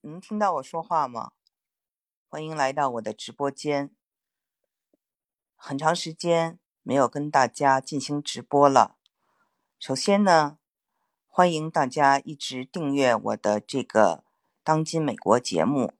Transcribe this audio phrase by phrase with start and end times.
[0.00, 1.32] 能听到我说话吗？
[2.28, 3.90] 欢迎来到我的直播间。
[5.54, 8.96] 很长时间没有跟大家进行直播了。
[9.78, 10.58] 首先呢，
[11.26, 14.24] 欢迎大家一直订阅我的这个
[14.64, 15.92] “当今美国”节目，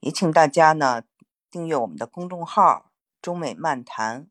[0.00, 1.02] 也请大家呢
[1.50, 4.30] 订阅我们的公众号“中美漫谈”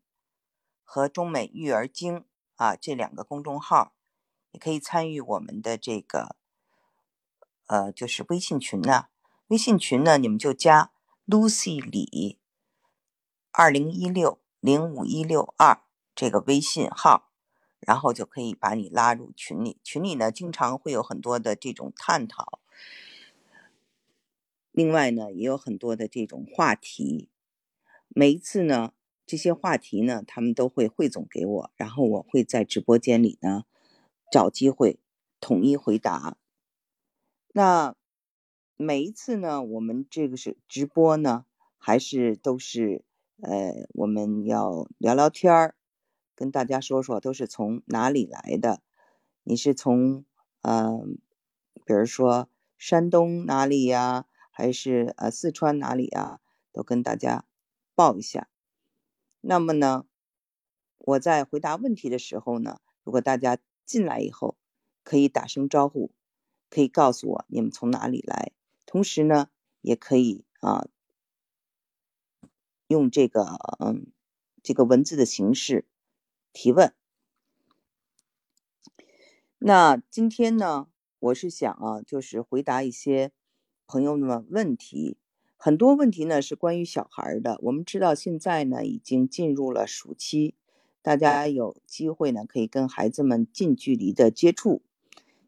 [0.83, 3.93] 和“中美育儿经”啊这两个公众号，
[4.51, 6.35] 也可以参与我们的这个。
[7.67, 9.07] 呃，就是微信群呢，
[9.47, 10.91] 微信群呢，你们就加
[11.25, 12.37] Lucy 李
[13.51, 15.81] 二零一六零五一六二
[16.13, 17.29] 这个微信号，
[17.79, 19.79] 然后就可以把你拉入群里。
[19.83, 22.59] 群里呢，经常会有很多的这种探讨，
[24.71, 27.29] 另外呢，也有很多的这种话题。
[28.09, 28.93] 每一次呢，
[29.25, 33.63] 这些话题呢，他们都会汇总给我，然后我会在直播间里呢，
[34.31, 34.99] 找机会
[35.39, 36.37] 统一回答。
[37.55, 37.95] 那
[38.77, 41.45] 每一次呢，我们这个是直播呢，
[41.77, 43.05] 还是都是
[43.43, 45.75] 呃，我们要聊聊天儿，
[46.33, 48.81] 跟大家说说都是从哪里来的？
[49.43, 50.25] 你是从
[50.63, 51.19] 嗯，
[51.85, 56.39] 比如说山东哪里呀，还是呃四川哪里呀？
[56.71, 57.45] 都跟大家
[57.93, 58.49] 报一下。
[59.41, 60.05] 那么呢，
[60.97, 64.57] 我在回答问题的时候呢，如果大家进来以后，
[65.03, 66.11] 可以打声招呼。
[66.73, 68.51] 可以告诉我你们从哪里来，
[68.87, 69.49] 同时呢，
[69.81, 70.87] 也可以啊
[72.87, 73.43] 用这个
[73.77, 74.07] 嗯
[74.63, 75.85] 这个文字的形式
[76.51, 76.91] 提问。
[79.59, 80.87] 那今天呢，
[81.19, 83.31] 我是想啊，就是回答一些
[83.85, 85.19] 朋友们问题，
[85.55, 87.59] 很多问题呢是关于小孩的。
[87.61, 90.55] 我们知道现在呢已经进入了暑期，
[91.03, 94.81] 大家有机会呢可以跟孩子们近距离的接触，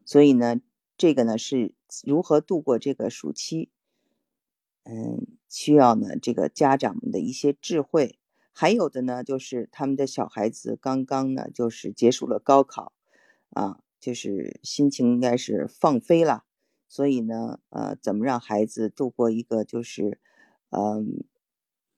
[0.04, 0.60] 所以呢。
[0.96, 3.70] 这个呢是如何度过这个暑期？
[4.84, 8.18] 嗯，需要呢这个家长们的一些智慧，
[8.52, 12.92] 还有的呢就是他们的小孩子刚刚呢就是结束了高考，
[13.50, 16.44] 啊，就是心情应该是放飞了，
[16.88, 20.20] 所以呢，呃，怎么让孩子度过一个就是
[20.70, 21.24] 嗯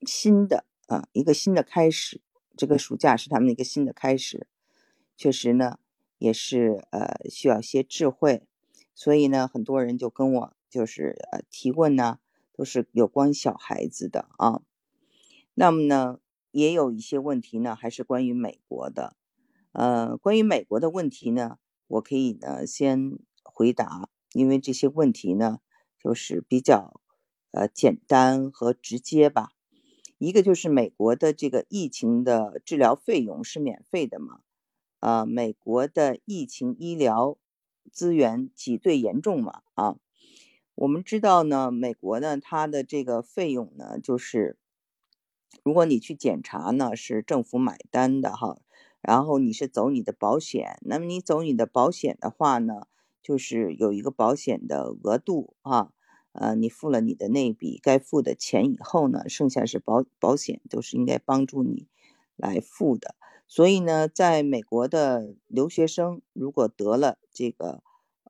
[0.07, 2.23] 新的啊一个新的开始？
[2.57, 4.49] 这个暑假是他们的一个新的开始，
[5.17, 5.79] 确实呢
[6.17, 8.48] 也是呃需要一些智慧。
[9.01, 12.19] 所以呢，很多人就跟我就是呃提问呢，
[12.53, 14.61] 都是有关小孩子的啊。
[15.55, 16.19] 那么呢，
[16.51, 19.15] 也有一些问题呢，还是关于美国的。
[19.71, 25.61] 呃，关于美国的问题呢，我可以呢先回答，因为这些问题呢，
[26.03, 27.01] 就是比较
[27.53, 29.53] 呃简单和直接吧。
[30.19, 34.41] 一个就是美国的这个疫情的治疗费用是免费的嘛？
[34.99, 37.39] 啊，美国的疫情医疗。
[37.93, 39.63] 资源挤兑严重嘛？
[39.75, 39.97] 啊，
[40.75, 44.57] 我们知道呢，美国呢，它的这个费用呢，就是
[45.65, 48.59] 如果你去检查呢，是政府买单的哈，
[49.01, 52.87] 然后你是走你的保险，那么你走你的保险的话呢，
[53.23, 55.91] 就是有一个保险的额度啊，
[56.33, 61.89] 呃，你付了你的那笔该付的钱以后呢，剩下是保保险都是应该帮助你
[62.37, 63.15] 来付的。
[63.49, 67.83] 所以呢，在美国的留学生如果得了这个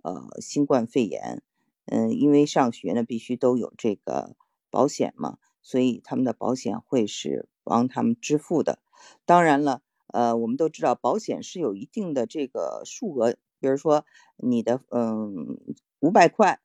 [0.03, 1.43] 呃新冠肺炎，
[1.87, 4.37] 嗯，因为上学呢必须都有这个
[4.71, 8.79] 保险嘛，所以他们的保险会是帮他们支付的。
[9.25, 14.07] 当然了，呃，我们都知道保险是有一定的这个数额，比如说
[14.37, 15.59] 你的嗯
[15.99, 16.61] 五百块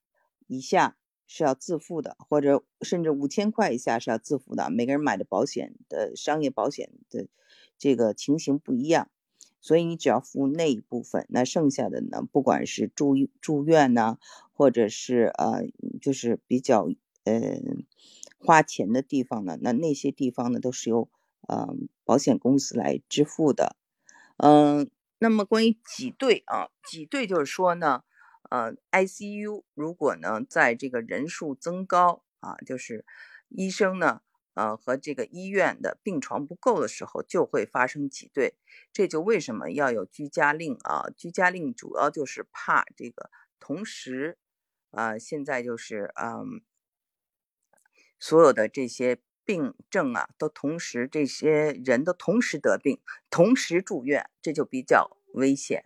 [0.46, 0.96] 以下
[1.28, 4.70] 是要自付的，或者甚至五千块以下是要自付的。
[4.70, 7.28] 每个人买的保险的商业保险的。
[7.80, 9.10] 这个情形不一样，
[9.60, 14.20] 所以你只要付那一部分，那剩下的呢，不管是住住院呢，
[14.54, 15.66] 或者是呃，
[16.00, 16.88] 就是比较
[17.26, 17.60] 呃
[18.40, 21.10] 花钱的地方呢，那那些地方呢，都是由
[21.48, 23.76] 呃保险公司来支付的。
[24.38, 28.04] 嗯，那么关于挤兑啊，挤兑就是说呢，
[28.54, 33.04] 呃，ICU 如果呢在这个人数增高啊，就是
[33.50, 34.22] 医生呢。
[34.56, 38.54] 呃，和这个医院的病床不够的时候，就会发生挤兑。
[38.92, 41.10] 这就为什么要有居家令啊？
[41.18, 44.38] 居家令主要就是怕这个同时，
[44.92, 46.62] 呃，现在就是嗯，
[48.20, 53.02] 所有的这些病症啊，都同时这些人都同时得病，
[53.32, 55.86] 同时住院，这就比较危险。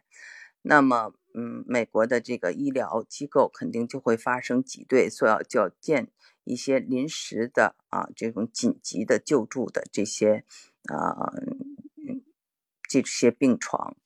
[0.61, 6.09] 那么，嗯，美国的这个医疗机构肯定就会发生挤兑，所以要就要建。
[6.49, 10.45] 一些临时的啊，这种紧急的救助的这些
[10.85, 11.33] 啊，
[12.87, 13.97] 这些病床。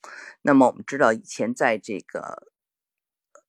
[0.42, 2.48] 那么我们知道，以前在这个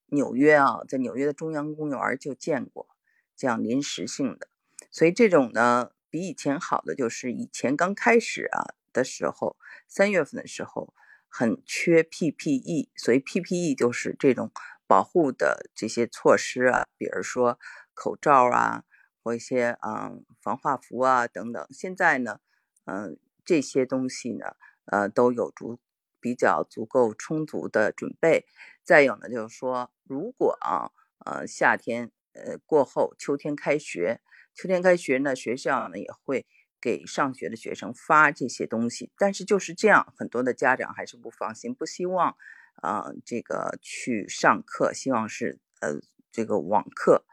[0.09, 2.87] 纽约啊，在纽约的中央公园就见过
[3.35, 4.47] 这样临时性的，
[4.91, 9.57] 所以这种呢比以前好的就是以前刚开始啊的时候，
[9.87, 10.93] 三月份的时候
[11.35, 14.51] 很缺 PPE，所以 PPE 就是这种
[14.85, 17.57] 保护的这些措施啊，比如说
[17.95, 18.83] 口罩啊
[19.23, 21.65] 或一些嗯防化服啊等等。
[21.71, 22.39] 现在呢，
[22.85, 25.79] 嗯这些东西呢，呃都有足
[26.19, 28.45] 比较足够充足的准备。
[28.83, 30.91] 再有呢，就是说，如果啊，
[31.25, 34.21] 呃，夏天呃过后，秋天开学，
[34.53, 36.45] 秋天开学呢，学校呢也会
[36.83, 39.09] 给上学的学生发这些东西。
[39.17, 42.35] 但是就是这样，很多的家长还是不放心，不希望
[42.75, 47.23] 啊这个去上课，希望是呃这个网课。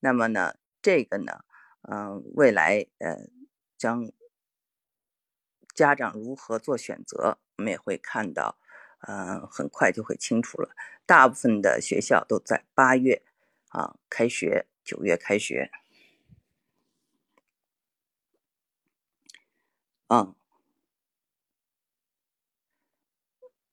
[0.00, 1.44] 那么呢，这个呢，
[1.88, 3.30] 嗯，未来呃
[3.78, 4.12] 将
[5.74, 8.58] 家长如何做选择，我们也会看到。
[9.06, 10.74] 嗯，很快就会清楚了。
[11.06, 13.22] 大部分的学校都在八月
[13.68, 15.70] 啊开学，九月开学。
[20.08, 20.34] 嗯，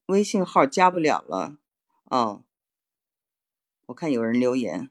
[0.08, 1.58] 微信号加不了了。
[2.06, 2.44] 哦，
[3.88, 4.90] 我看有人留言。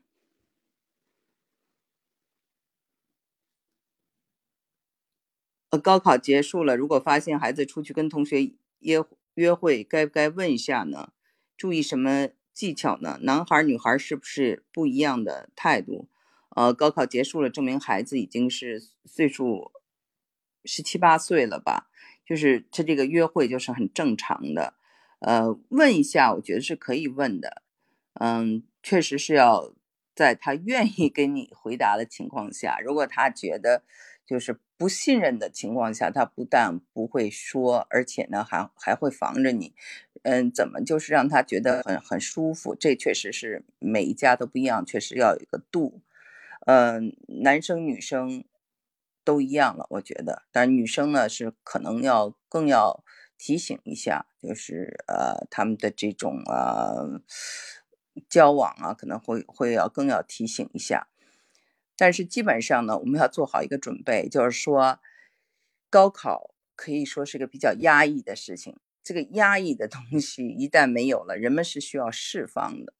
[5.82, 9.05] 高考结束了，如果发现孩子出去跟同学约。
[9.35, 11.12] 约会该不该问一下呢？
[11.56, 13.19] 注意什么技巧呢？
[13.23, 16.06] 男孩女孩是不是不一样的态度？
[16.50, 19.73] 呃，高考结束了，证明孩子已经是岁数
[20.64, 21.88] 十七八岁了吧？
[22.26, 24.75] 就是他这个约会就是很正常的。
[25.20, 27.62] 呃，问一下，我觉得是可以问的。
[28.20, 29.75] 嗯，确实是要
[30.14, 33.82] 在他愿意跟你回答的情况下，如果他觉得。
[34.26, 39.75] 就是不信任的情况下，他不但不会说，而且呢，还还会防着你。
[40.22, 42.75] 嗯，怎么就是让他觉得很很舒服？
[42.75, 46.00] 这确实是每一家都不一样，确实要有一个度。
[46.64, 48.44] 嗯，男生女生
[49.25, 50.43] 都一样了，我觉得。
[50.53, 53.03] 但女生呢，是可能要更要
[53.38, 57.21] 提醒一下，就是呃，他们的这种呃
[58.29, 61.09] 交往啊，可能会会要更要提醒一下。
[61.97, 64.99] 但是基本上呢，我们要做好一个准备，就是说，
[65.88, 68.77] 高考可以说是个比较压抑的事情。
[69.03, 72.94] 这个压抑的东西一旦没有了，人们是需要释放的。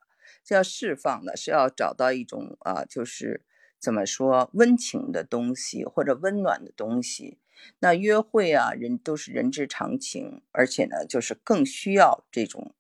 [0.45, 3.43] 这要释放的是要找到一种啊，就是
[3.85, 7.39] 怎么说温情的东西或者温暖的东西。
[7.81, 12.75] 那约会啊，人都是人之常情，而且呢，就是更需要这种。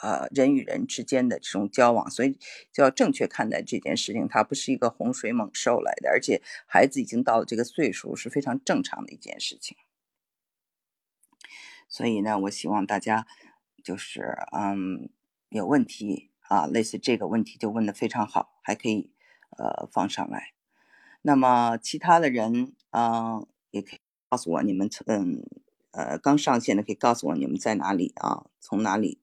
[0.00, 2.38] 呃，人与人之间的这种交往，所以
[2.72, 4.28] 就要正确看待这件事情。
[4.28, 9.76] 它不是一个洪水猛兽来的，而且孩子已经到了这个岁数，是非常正常的一件事情。
[11.88, 13.26] 所以呢，我希望大家
[13.82, 15.10] 就是嗯，
[15.48, 19.10] 有问题啊，类似这个问题就问的非常好，还可以
[19.58, 20.54] 呃放上来。
[21.22, 24.00] 那么其他的人啊，也可以
[24.30, 25.44] 告诉我你们嗯
[25.90, 29.18] 呃刚上线的可以告诉我你们在哪里啊，从哪里。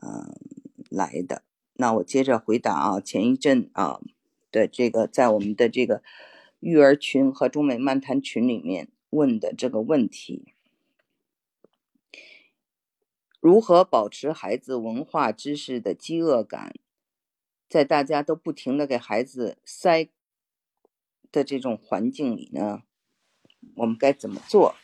[0.00, 0.32] 嗯，
[0.90, 1.42] 来的。
[1.72, 4.00] 那我接着回答啊，前一阵啊
[4.52, 6.04] 的这个在我们的这个
[6.60, 10.54] 育儿群和中美漫谈群里面问的这个问题：
[13.40, 16.72] 如何保持孩子文化知识的饥饿感，
[17.68, 20.08] 在大家都不停的给孩子塞
[21.30, 22.82] 的这种环境里呢？
[23.76, 24.74] 我们该怎么做？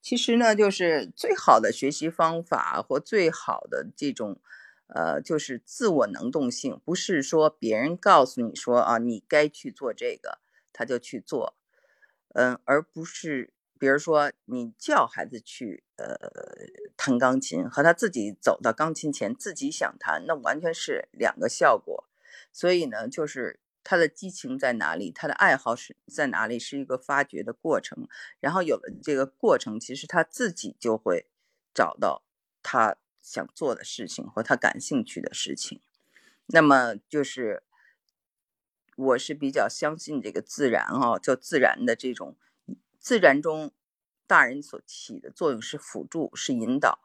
[0.00, 4.40] 其实呢，就是最好的学习方法或最好的这种，
[4.86, 10.38] 呃，就是自我能动性，不是说别人告诉你说啊，你该去做这个，
[10.72, 11.54] 他就去做，
[12.30, 16.14] 嗯，而不是比如说你叫孩子去呃
[16.96, 22.04] 弹钢琴，和他自己走到钢琴前自己想弹，那完全是两个效果。
[22.52, 23.58] 所以呢，就是。
[23.82, 25.10] 他的激情在哪里？
[25.10, 26.58] 他的爱好是在哪里？
[26.58, 28.06] 是一个发掘的过程。
[28.38, 31.26] 然后有了这个过程，其实他自己就会
[31.74, 32.22] 找到
[32.62, 35.80] 他想做的事情或他感兴趣的事情。
[36.48, 37.62] 那么就是
[38.96, 42.36] 我是比较相信这个自然啊，叫自然的这种
[43.00, 43.72] 自然中，
[44.28, 47.00] 大人所起的作用是辅助，是引导。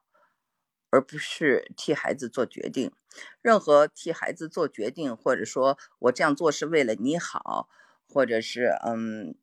[0.91, 2.93] 而不是替孩子做决定，
[3.41, 7.67] 任何替孩子做决定，或者说我这样做是为了你好，
[8.07, 9.35] 或者是嗯，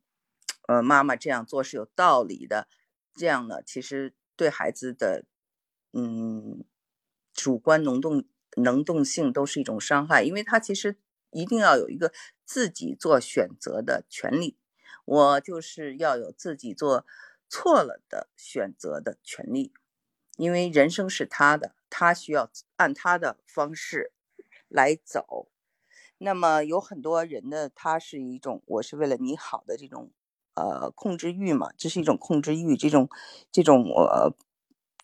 [0.67, 2.69] 呃，妈妈这样做是有道理的，
[3.13, 5.27] 这样呢，其实对孩子的
[5.93, 6.65] 嗯
[7.35, 8.25] 主观能动
[8.57, 10.97] 能动性都是一种伤害，因为他其实
[11.33, 12.15] 一定要有一个
[12.47, 14.57] 自己做选择的权利，
[15.05, 17.07] 我就是要有自己做
[17.49, 19.73] 错了的选择的权利。
[20.39, 24.13] 因为人生是他的，他需要按他的方式
[24.69, 25.49] 来走。
[26.17, 30.11] 那么有很多人呢，他是一种我是为了你好的这种
[30.55, 33.11] 呃控制欲嘛，这是一种控制欲，这种
[33.51, 34.35] 这种呃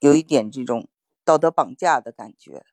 [0.00, 0.88] 有一点这种
[1.24, 2.64] 道德绑架的感觉。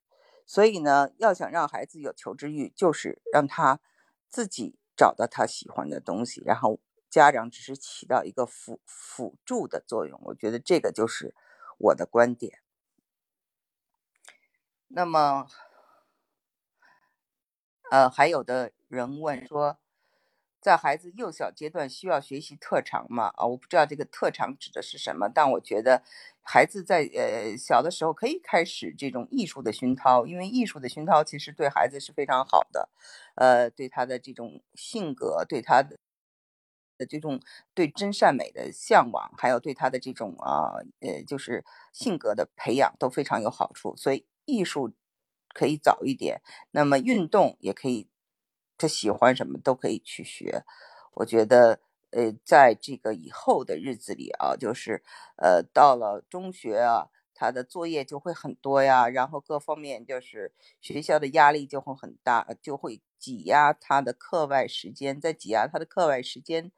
[0.46, 3.82] 所以呢，要想让孩子有求知欲，就是让他
[4.29, 6.79] 自己找到他喜欢的东西，然后
[7.15, 10.19] 家长只是起到一个辅辅助的作用。
[10.25, 11.34] 我觉得这个就是
[11.77, 12.60] 我的观点。
[14.89, 15.48] 那么，
[17.89, 19.77] 呃，还有的人问说。
[20.62, 23.31] 在孩子幼小阶段需要学习特长吗？
[23.36, 26.01] 啊，我不知道这个特长指的是什么，但我觉得
[26.41, 32.89] 孩子在呃小的时候可以开始这种艺术的熏陶，因为艺术的熏陶其实对孩子是非常好的，
[33.36, 36.00] 呃，对他的这种性格，对他的
[36.97, 37.39] 的这种
[37.73, 44.93] 对真善美的向往，还有对他的这种啊呃就是性格的培养都非常有好处，所以艺术
[45.53, 48.07] 可以早一点，那么运动也可以。
[48.77, 50.65] 他喜欢什么都可以去学，
[51.13, 51.79] 我觉得，
[52.11, 55.01] 呃，在这个以后的日子里啊，就是，
[55.37, 66.73] 呃，到了中学啊，他的作业就会很多呀，然后各方面就是学校的压力就会很大，就会挤压他的课外时间，在挤压他的课外时间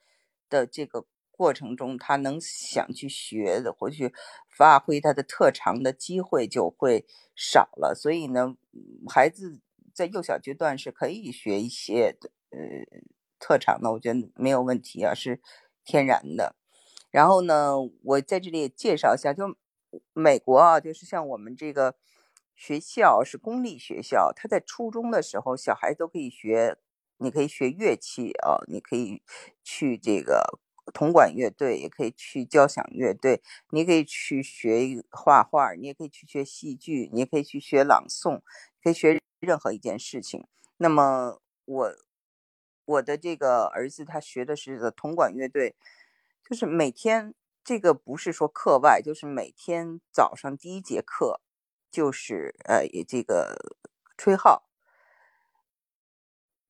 [0.49, 4.13] 的这个过程中，他能想去学的或去
[4.49, 8.55] 发挥他的特长的机会就会少了，所以呢，
[9.07, 9.61] 孩子。
[9.97, 12.15] 在幼小阶段是可以学一些
[12.51, 12.59] 呃
[13.39, 15.41] 特长的，我觉得没有问题啊，是
[15.83, 16.55] 天然的。
[17.09, 17.73] 然后呢，
[18.03, 19.57] 我在这里也介绍一下，就
[20.13, 21.95] 美国啊，就是像我们这个
[22.55, 26.77] 学校是公立学校，他在初中的时候，小孩都可以学，
[27.17, 29.21] 你可以学乐器啊，你可以
[29.63, 30.59] 去这个
[30.93, 38.41] 铜管乐队，也可以去交响乐队，你可以去学画画，你也可以去学戏剧，你也可以去学朗诵，
[38.83, 39.21] 可以学。
[39.39, 40.47] 任何一件事情，
[40.77, 41.95] 那么我
[42.85, 45.75] 我的这个儿子他学的是铜管乐队，
[46.43, 51.39] 就是每天这个不是说课外，就是每天早上第一节课
[51.91, 53.77] 就是呃这个
[54.17, 54.66] 吹号，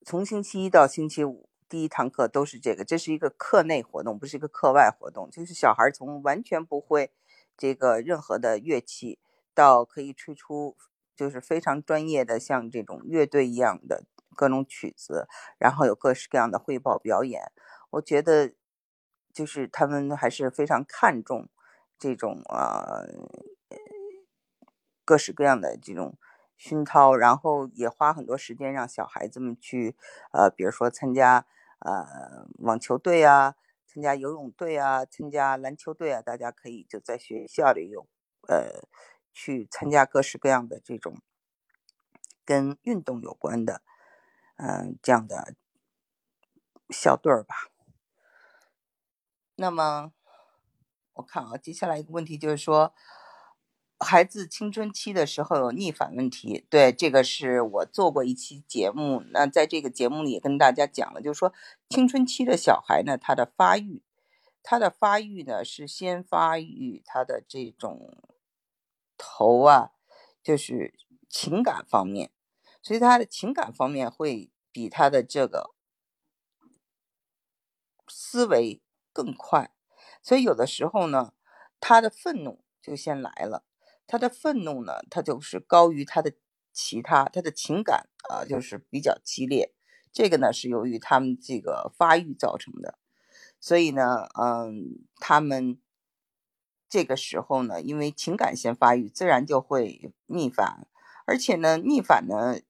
[0.08, 7.12] 从星期一到星期五第一堂课都是这个，这是一个课内活动，不是一个课外活动，就是小孩从完全不会
[7.58, 9.20] 这个任何的乐器
[9.54, 10.78] 到可以吹出。
[11.14, 14.04] 就是非常专业的，像这种乐队一样的
[14.36, 17.52] 各种曲子，然后有各式各样的汇报表演。
[17.90, 18.54] 我觉得，
[19.34, 21.50] 就是他们还是非常看重
[21.98, 23.02] 这种啊
[25.04, 26.20] 各式各样的这种
[26.58, 29.96] 熏陶，然后也花很多时间让小孩子们去
[30.34, 31.46] 呃，比如说参加
[31.80, 38.08] 呃网球队啊，参加游泳队啊，参加篮球队啊，大家可以就在学校里有
[38.50, 38.88] 呃。
[39.40, 41.22] 去参加各式各样的这种
[42.44, 43.84] 跟运动有关的，
[44.56, 45.54] 嗯，这样的
[46.90, 47.56] 校队儿吧。
[49.54, 50.12] 那么
[51.14, 52.96] 我看啊，接下来一个问题就是说，
[54.00, 56.66] 孩子青春期的时候有逆反问题。
[56.70, 61.54] 对，这个是我做过一期节目，那在这个节目里也跟大家讲了，就是说
[61.90, 64.02] 青春期的小孩呢，他的发育，
[64.64, 68.18] 他的发育呢是先发育他的这种。
[69.20, 69.94] 头啊，
[70.44, 70.94] 就是
[71.28, 72.30] 情感方面，
[72.84, 75.72] 所以他的情感方面会比他的这个
[78.08, 78.80] 思维
[79.12, 79.72] 更快，
[80.22, 81.34] 所以有的时候呢，
[81.80, 83.64] 他的愤怒就先来了，
[84.08, 86.34] 他的愤怒呢，他就是高于他的
[86.74, 89.74] 其他，他的情感啊，就是比较激烈，
[90.12, 92.98] 这个呢是由于他们这个发育造成的，
[93.60, 95.80] 所以呢，嗯，他们。
[96.90, 100.88] 这个时候呢，因为情感先发育，自然就会逆反。
[101.26, 102.62] 而且呢，逆反呢，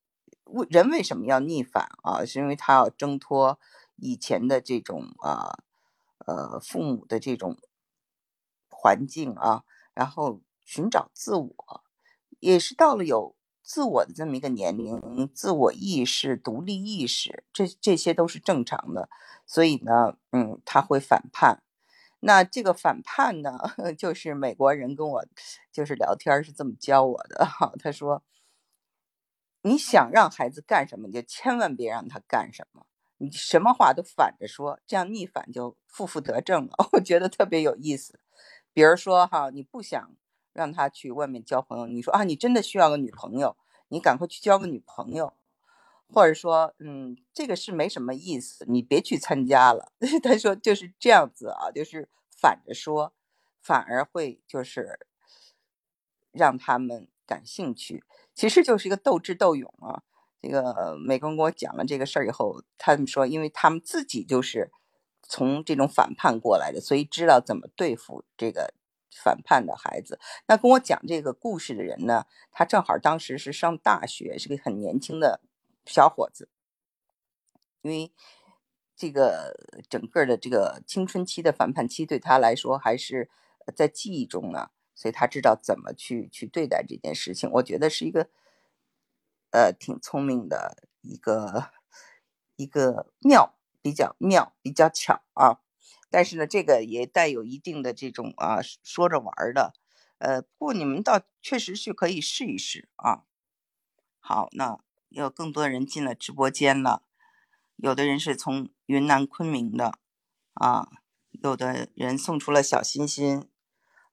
[0.46, 2.25] 为人为什么要逆反啊？
[2.25, 3.60] 是因为他要挣脱
[3.96, 5.60] 以前的这种啊，
[6.25, 7.60] 呃，父母的这种
[8.72, 9.63] 环境啊，
[9.94, 11.83] 然后寻找自我，
[12.41, 19.09] 也是到了有自我的这么一个年龄，自我意识、独立意识，这这些都是正常的。
[19.45, 21.63] 所以呢，嗯，他会反叛。
[22.19, 23.57] 那这个反叛呢，
[23.97, 25.25] 就是美国人跟我
[25.71, 27.71] 就是聊天是这么教我的哈。
[27.79, 28.21] 他说
[29.63, 32.86] ：“你想让孩子干什么，你就千万别让他干什么，
[33.17, 36.71] 你什么话都反着说，这样逆反就负负得正了。
[36.93, 38.19] ”我觉得特别有意思。
[38.74, 40.12] 比如说哈，你不想
[40.58, 43.56] 让他去外面交朋友，你说啊，你真的需要个女朋友，
[43.90, 45.34] 你赶快去交个女朋友。
[46.10, 49.92] 或者说，嗯，这个是没什么意思，你别去参加了。
[50.24, 53.14] 他说就是这样子啊，就是反着说，
[53.62, 55.06] 反而会就是
[56.32, 60.02] 让他们感兴趣，其实就是一个斗智斗勇啊。
[60.40, 64.72] 这个美国人给我讲了这个事儿以后，他们说，因为他们自己就是
[65.22, 68.74] 从这种反叛过来的，所以知道怎么对付这个
[69.24, 70.19] 反叛的孩子。
[70.47, 75.41] 那跟我讲这个故事的人呢，他正好当时是上大学，是个很年轻的
[75.86, 76.50] 小伙子，
[77.81, 78.12] 因为
[78.95, 79.55] 这个
[79.89, 83.29] 整个的这个青春期的反叛期对他来说还是
[83.75, 87.50] 在记忆中呢，所以他知道怎么去去对待这件事情。
[87.53, 88.29] 我觉得是一个。
[89.51, 91.71] 呃，挺聪明的一个
[92.57, 95.62] 一个妙，比较妙，比较巧啊。
[96.10, 99.74] 但是呢，这个也带有一定的这种啊说着玩的。
[100.20, 103.24] 呃，不过你们倒确实是可以试一试啊。
[104.20, 107.04] 好，那有更多人进了直播间了，
[107.76, 110.00] 有的人是从云南昆明的
[110.54, 110.90] 啊，
[111.32, 113.48] 有的人送出了小心心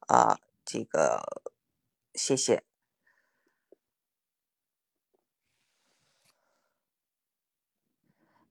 [0.01, 1.43] 啊，这个
[2.15, 2.65] 谢谢。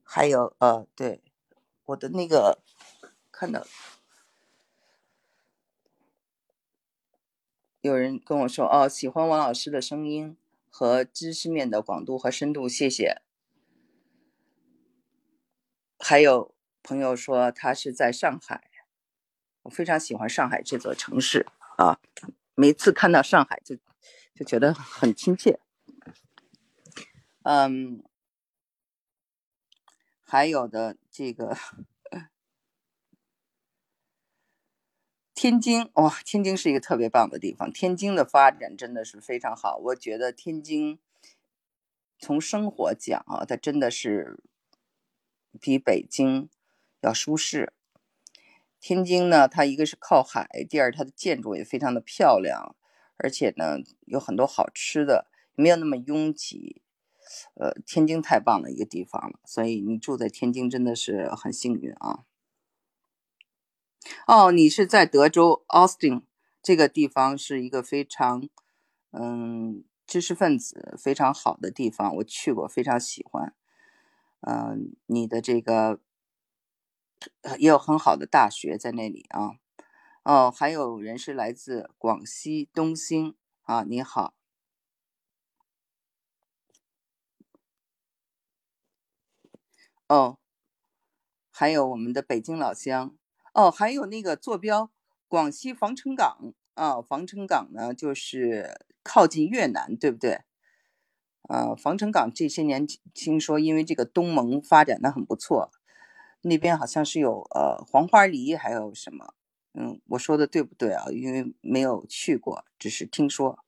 [0.01, 1.23] 还有呃，对，
[1.85, 2.59] 我的那个
[3.43, 3.67] 看到
[7.81, 10.37] 有人跟我说哦，喜欢王老师的声音
[10.69, 13.21] 和知识面的广度和深度，谢谢。
[15.99, 18.69] 还有朋友说他是在上海，
[19.63, 21.45] 我非常喜欢上海这座城市
[21.75, 21.99] 啊，
[22.55, 23.75] 每次看到上海就
[24.33, 25.59] 就觉得很亲切，
[27.41, 28.01] 嗯。
[30.25, 31.55] 还有的这个
[35.43, 37.69] 天津哇，天津是一个特别棒的地方。
[37.69, 40.97] 天津的发展真的是非常好，我觉得天津
[42.17, 44.41] 从生活讲啊，它真的是
[45.59, 46.47] 比北京
[47.01, 47.73] 要舒适。
[48.79, 52.77] 天津呢，它一个是靠海，第二它的建筑也非常的漂亮，
[53.17, 56.81] 而且呢有很多好吃的，没有那么拥挤。
[57.55, 62.23] 呃，天津太棒的一个地方了，所以你住在天津真的是很幸运啊。
[64.27, 66.23] 哦，你是在德州 Austin
[66.61, 68.47] 这个地方，是一个非常
[69.11, 73.53] 嗯知识分子非常好的地方，我去过，非常喜欢。
[74.41, 75.99] 嗯，你的这个
[77.57, 79.55] 也有很好的大学在那里啊。
[80.23, 84.33] 哦，还有人是来自广西东兴啊，你好。
[90.07, 90.37] 哦，
[91.51, 93.15] 还有我们的北京老乡
[93.53, 94.89] 哦，还有那个坐标
[95.27, 100.41] 广西防城港啊，防城港呢就是靠近越南，对不对？
[101.49, 105.71] 呃，防城港这些年听说因为这个东盟发展的很不错，
[106.41, 109.33] 那边好像是有呃黄花梨，还有什么？
[109.73, 111.05] 嗯，我说的对不对啊？
[111.11, 113.59] 因为没有去过，只是听说。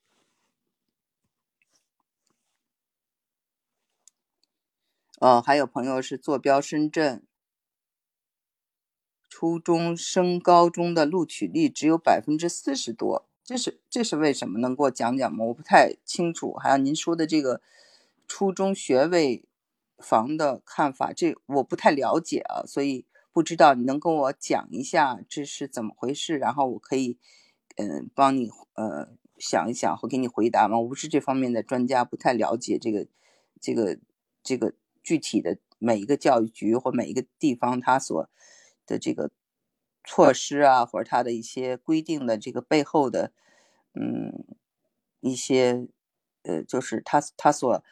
[5.19, 7.25] 哦，还有朋友是坐标深圳，
[9.37, 14.57] 初中升高中的录取率只有百分之四十多，这是这是为什么？
[14.59, 15.43] 能给我讲讲吗？
[15.43, 16.53] 我不太清楚。
[16.53, 17.59] 还有您说的这个
[18.29, 19.43] 初中学位
[19.97, 27.17] 房的看法，这我不太了解啊，所以不知道你能跟我讲一下这是怎么回事，然后我可以
[27.75, 30.79] 嗯帮你呃想一想或给你回答吗？
[30.79, 33.05] 我不是这方面的专家，不太了解这个
[33.59, 33.99] 这个
[34.41, 34.73] 这个。
[35.03, 38.27] 具体的每一个教育局或每一个地方，它所
[38.85, 39.31] 的这个
[40.03, 43.31] 措施啊，或者它的一些规定的这个背后的，
[43.93, 44.45] 嗯，
[45.21, 45.87] 一些
[46.43, 47.83] 呃，就是他他所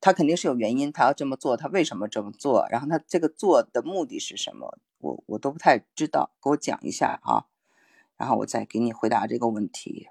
[0.00, 2.66] 他肯定是有原因，他要这么做，他为什么这么做？
[2.70, 4.78] 然后他这个做的目的是什么？
[4.98, 7.46] 我我都不太知道，给我讲一下啊，
[8.16, 10.08] 然后我再给你回答这个问题。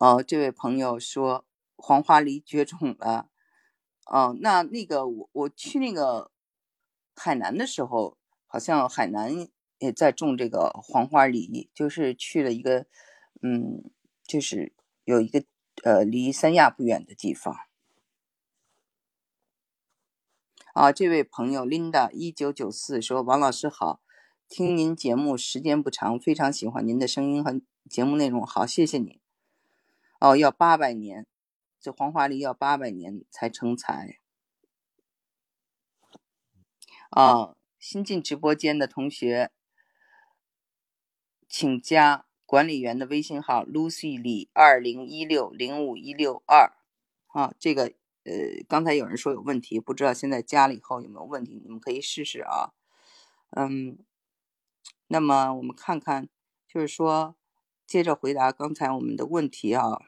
[0.00, 1.44] 哦，这位朋友说
[1.76, 3.28] 黄花梨绝种了。
[4.08, 6.30] 哦，那那个我我去那个
[7.14, 8.16] 海南的时候，
[8.46, 9.46] 好像海南
[9.78, 12.86] 也在种这个黄花梨，就是去了一个，
[13.42, 13.90] 嗯，
[14.24, 14.72] 就是
[15.04, 15.44] 有一个
[15.84, 17.54] 呃离三亚不远的地方。
[20.72, 24.00] 啊，这位朋友 Linda 一九九四说王老师好，
[24.48, 29.20] 听您节目时间不长，非常喜欢您的声音和节目内容，好，谢谢你。
[30.20, 31.26] 哦，要八百年，
[31.80, 34.18] 这黄花梨要八百年才成材。
[37.10, 39.50] 啊，新进直播间的同学，
[41.48, 46.72] 请加管理员的微信号 Lucy 李二零一六零五一六二。
[47.28, 52.74] 啊，这个呃，刚才有人说有问题，不知道现在加了以后有没有问题，你们可以试试啊。
[53.50, 53.98] 嗯，
[55.06, 56.28] 那么我们看看，
[56.66, 57.34] 就是说。
[57.86, 60.02] 接着回答刚才我们的问题啊。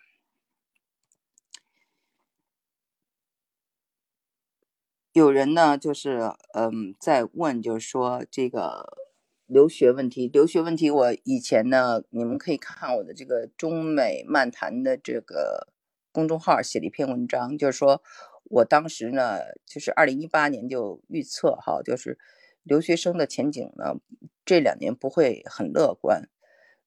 [5.12, 8.96] 有人呢，就是嗯，在问，就是说这个
[9.46, 10.28] 留学问题。
[10.28, 15.66] 留学问题，我以前呢，你们可以看我的这个中美漫谈的这个
[16.12, 18.00] 公众号写了一篇文章，就是说
[18.44, 22.16] 我当时呢，就是二零一八年就预测哈，就是
[22.62, 23.96] 留学生的前景呢，
[24.44, 26.28] 这两年不会很乐观。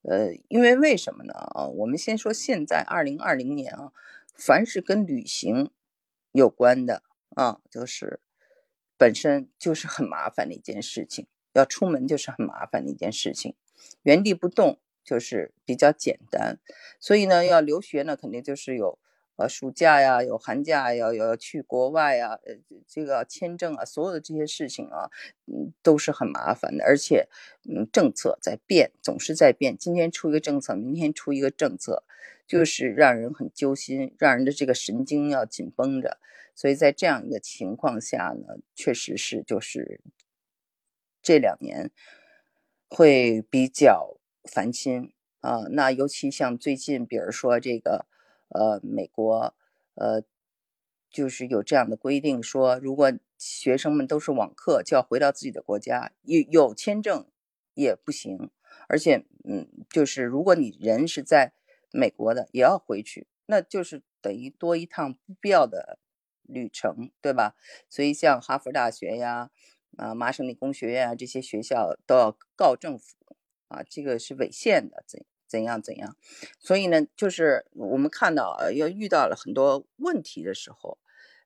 [0.03, 1.33] 呃，因为为什么呢？
[1.33, 3.91] 啊，我们先说现在二零二零年啊，
[4.33, 5.69] 凡是跟旅行
[6.31, 7.03] 有关的。
[7.35, 8.19] 啊，就是
[8.97, 13.55] 本身就是很麻烦的一件事情，要出门就是很麻烦的一件事情，
[14.03, 16.59] 原地不动就是比较简单，
[16.99, 18.97] 所以呢，要留学呢，肯定就是有
[19.35, 22.55] 呃暑假呀，有寒假呀，要去国外呀，呃
[22.87, 25.09] 这个签证啊，所有的这些事情啊，
[25.47, 27.27] 嗯，都是很麻烦的，而且
[27.67, 32.03] 嗯，政策在变，总是在变，今天出一个政策，明天出一个政策，
[32.47, 36.19] 就是让人很揪心，让人的这个神经要紧绷着。
[36.55, 40.01] 所以在这样一个情况下呢，确实是就是
[41.21, 41.91] 这两年
[42.87, 45.63] 会比较烦心啊。
[45.71, 48.05] 那尤其像最近，比如说这个
[48.49, 49.55] 呃，美国
[49.95, 50.23] 呃，
[51.09, 57.25] 就是有这样的规定，说如果学生们都是网课，就要回到自己的国家，有有签证
[57.73, 58.51] 也不行。
[58.87, 61.53] 而且嗯，就是如果你人是在
[61.91, 65.99] 美国的，也要回去，那就是等于多一趟不必要的。
[66.43, 67.55] 旅程对吧？
[67.89, 69.49] 所以像哈佛大学呀、
[69.97, 73.15] 啊麻省理工学院啊这些学校都要告政府
[73.67, 76.17] 啊，这个是违宪的，怎怎样怎样？
[76.59, 80.97] 所以呢，就是我们看到啊，要遇到了很多问题的时候，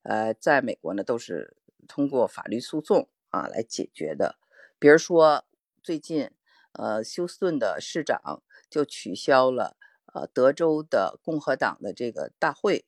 [0.04, 1.58] 呃，在美国呢都是
[1.88, 4.38] 通过法律诉讼啊来解决的。
[4.80, 5.46] 比如说
[5.84, 6.32] 最近，
[6.72, 9.76] 呃，休斯顿的市长就取消了
[10.14, 12.86] 呃德州的共和党的这个大会。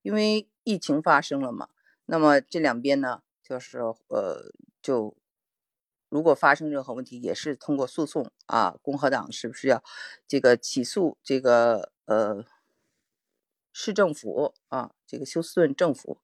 [0.00, 1.68] 因为疫情发生了嘛，
[2.06, 4.50] 那么这两边呢，就是呃，
[4.82, 5.16] 就
[6.08, 9.84] 如果发生任何问题，也是通过诉讼啊，共和党是不是要
[10.26, 12.44] 这个起诉这个呃
[13.72, 16.18] 市政府啊，这个休斯顿政府，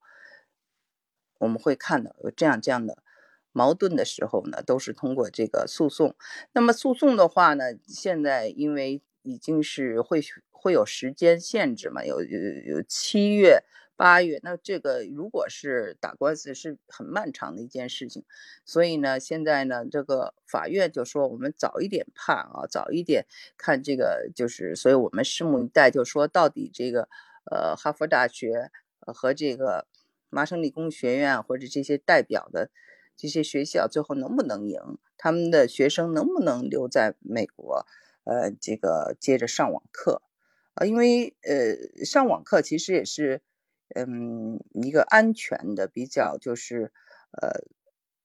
[1.38, 3.03] 我们会看到有这样这样的
[3.53, 6.16] 矛盾的时候呢，都是通过这个诉讼。
[6.53, 10.20] 那么诉讼的话呢，现在因为已经是会。
[10.62, 12.05] 会有时间限制嘛？
[12.05, 13.64] 有有有七月、
[14.00, 18.24] 八月，那这个如果是打官司是很漫长的一件事情，
[18.64, 23.26] 所以呢，现在呢，这个法院就说我们早一点判啊，早一点
[23.58, 27.10] 看这个，就是所以我们拭目以待，就说到底这个
[27.50, 29.86] 呃哈佛大学和这个
[30.30, 32.70] 麻省理工学院或者这些代表的
[33.18, 34.80] 这些学校最后能不能赢，
[35.18, 37.84] 他们的学生能不能留在美国，
[38.24, 40.22] 呃，这个接着上网课。
[40.72, 43.42] 啊，因为呃，上网课其实也是，
[43.94, 46.92] 嗯，一个安全的比较，就是
[47.33, 47.64] 呃，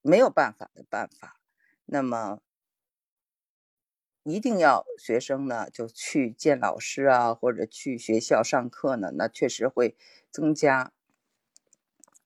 [0.01, 1.39] 没有办法的办法。
[1.85, 2.39] 那么，
[4.23, 9.95] 一定要学生呢就去见老师啊，或者去学校上课呢，那确实会
[10.31, 10.91] 增加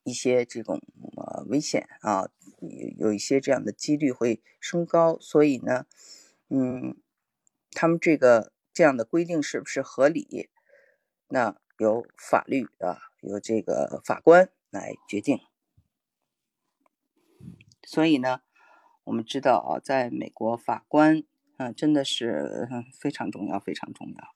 [0.03, 0.81] 一些这种
[1.17, 5.17] 呃危险啊，有有一些这样的几率会升高。
[5.19, 5.85] 所以呢，
[6.49, 6.95] 嗯，
[7.71, 8.51] 他们这个。
[8.71, 10.49] 这样的规定是不是合理？
[11.27, 15.39] 那由法律啊，由这个法官来决定。
[17.83, 18.41] 所以呢，
[19.03, 21.23] 我们知道啊，在美国，法官
[21.57, 22.67] 啊真的是
[22.99, 24.35] 非常重要，非常重要。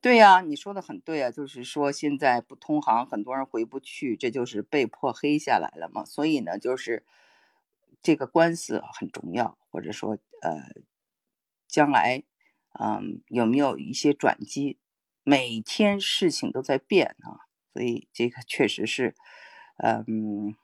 [0.00, 6.04] 对呀，你说的很对啊，就是说现在不通航，很多人回不去，这就是被迫黑下来了嘛。
[6.04, 7.04] 所以呢，就是。
[8.02, 10.74] 这个官司很重要，或者说，呃，
[11.66, 12.22] 将来，
[12.80, 14.78] 嗯，有没有一些转机？
[15.22, 19.14] 每天事情都在变啊，所以这个确实是，
[19.78, 20.54] 嗯，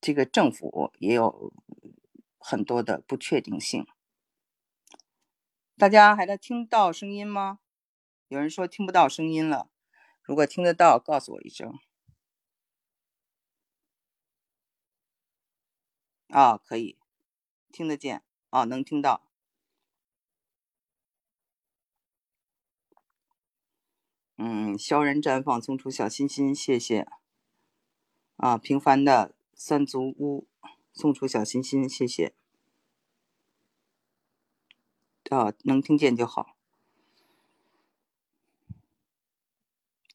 [0.00, 1.52] 这个政府也有
[2.38, 3.86] 很多的不确定性。
[5.76, 7.58] 大家还能听到声音吗？
[8.28, 9.68] 有人说听不到声音了，
[10.22, 11.72] 如果听得到，告诉我一声。
[16.28, 16.96] 啊，可以
[17.72, 19.33] 听得见啊，能听到。
[24.36, 27.06] 嗯，萧然绽放，送出小心心，谢谢。
[28.36, 30.46] 啊，平凡的三足屋
[30.92, 32.34] 送出小心心，谢谢。
[35.30, 36.56] 啊，能听见就好。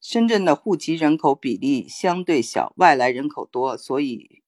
[0.00, 4.42] 深圳的户籍人口比例相对小，外来人口多，所以。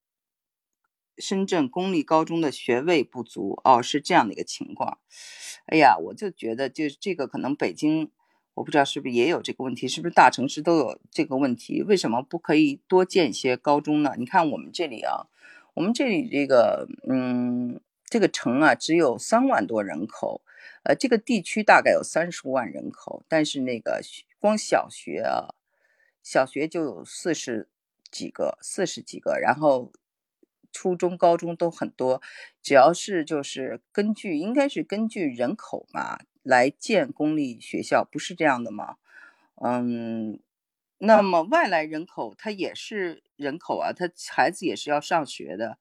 [1.19, 4.99] 深圳公立高中的学位不足哦，是这样的一个情况。
[5.67, 8.11] 哎呀，我就觉得就这个可能北京，
[8.55, 11.83] 我不知道是不是也有这个问题，是不是大城市都有这个问题？
[11.83, 14.15] 为什么不可以多建一些高中呢？
[14.19, 15.27] 你看我们这里啊，
[15.75, 20.43] 我们这里这个嗯，这个城啊只有三万多人口，
[20.85, 24.01] 呃，这个地区大概有三十万人口，但是那个
[24.39, 25.55] 光小学啊，
[26.23, 27.69] 小学就有四十
[28.11, 29.93] 几个，四十几个，然后。
[30.75, 32.23] 初中、高中都很多，
[32.63, 38.97] 只要是就是根据应该是根据人口嘛来建公立学校，不是这样的吗？
[39.65, 40.41] 嗯，
[40.99, 45.79] 那么外来人口他也是人口啊，他孩子也是要上学的，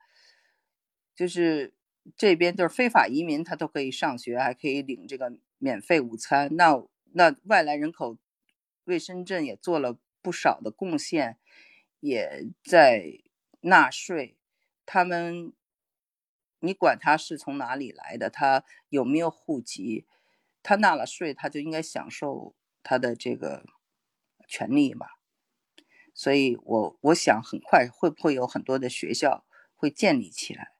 [1.15, 1.73] 就是
[2.15, 6.55] 这边就是非法移民，他都可以上学，还可以领这个免费午餐。
[6.55, 8.17] 那那外来人口
[8.83, 11.37] 为深圳也做了不少的贡献，
[11.99, 13.19] 也在
[13.61, 14.37] 纳税。
[14.85, 15.53] 他们，
[16.59, 20.05] 你管他是从哪里来的，他有没有户籍，
[20.63, 23.65] 他纳了税，他就应该享受他的这个
[24.47, 25.07] 权利嘛。
[26.13, 29.45] 所以，我我想很快会不会有很多的学校
[29.75, 30.73] 会建立起来，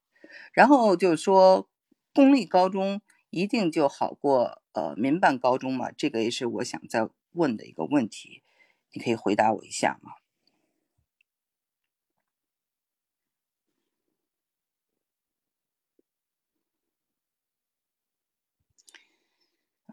[0.54, 1.70] 然后就是说
[2.14, 5.92] 公立高中一定就好过呃民办高中嘛？
[5.92, 8.44] 这个也是我想再问的一个问题，
[8.92, 10.12] 你可以回答我一下吗？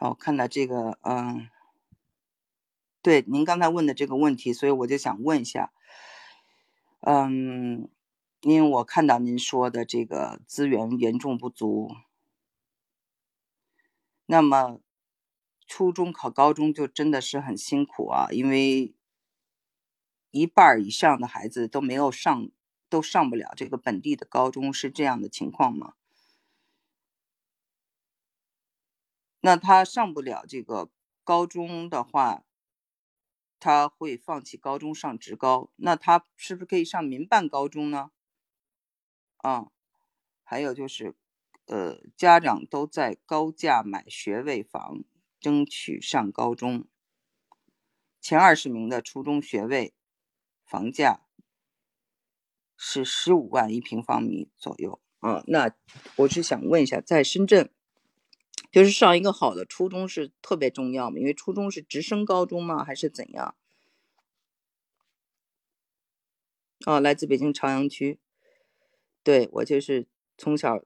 [0.00, 1.48] 哦，看到这个，嗯，
[3.02, 5.72] 对，您刚才问的这个问题，所以我就想问一下，
[7.00, 7.88] 嗯，
[8.42, 11.90] 因为我看到您说的这个资源严重不足，
[14.26, 14.78] 那么
[15.66, 18.94] 初中考高中就真的是很辛苦啊，因为
[20.30, 22.48] 一半以上的孩子都没有上，
[22.88, 25.94] 都上不了这个本地的高中，是这样的情况吗？
[29.40, 30.90] 那他上不了这个
[31.22, 32.44] 高中的话，
[33.60, 35.70] 他会放弃高中上职高。
[35.76, 38.10] 那他是不是可以上民办高中呢？
[39.36, 39.70] 啊，
[40.42, 41.14] 还有就是，
[41.66, 45.04] 呃，家长都在高价买学位房，
[45.38, 46.88] 争取上高中。
[48.20, 49.94] 前二十名的初中学位
[50.64, 51.22] 房价
[52.76, 55.00] 是十五万一平方米左右。
[55.20, 55.72] 啊，那
[56.16, 57.72] 我是想问一下，在深圳。
[58.70, 61.18] 就是上一个好的初中是特别重要嘛？
[61.18, 62.84] 因为初中是直升高中吗？
[62.84, 63.54] 还是怎样？
[66.86, 68.20] 哦，来自北京朝阳区，
[69.22, 70.84] 对我就是从小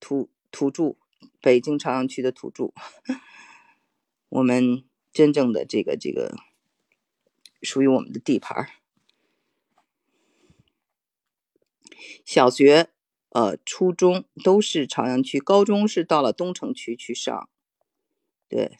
[0.00, 0.96] 土土著，
[1.40, 2.72] 北京朝阳区的土著。
[4.30, 6.34] 我们真正的这个这个
[7.62, 8.70] 属于我们的地盘儿
[12.24, 12.95] 小学。
[13.30, 17.48] 呃，初中都是朝阳区，高中是到了东城区去上。
[18.48, 18.78] 对，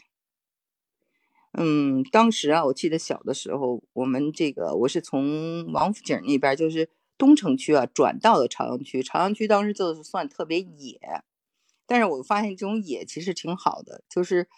[1.53, 9.03] 嗯，当时啊，我记得小的时候，我们这个我是从王府井那边，就是东城区啊，转到了朝阳区。
[9.03, 11.01] 朝阳区当时就是算特别野，
[11.87, 14.49] 但是我发现这种野其实挺好的，就是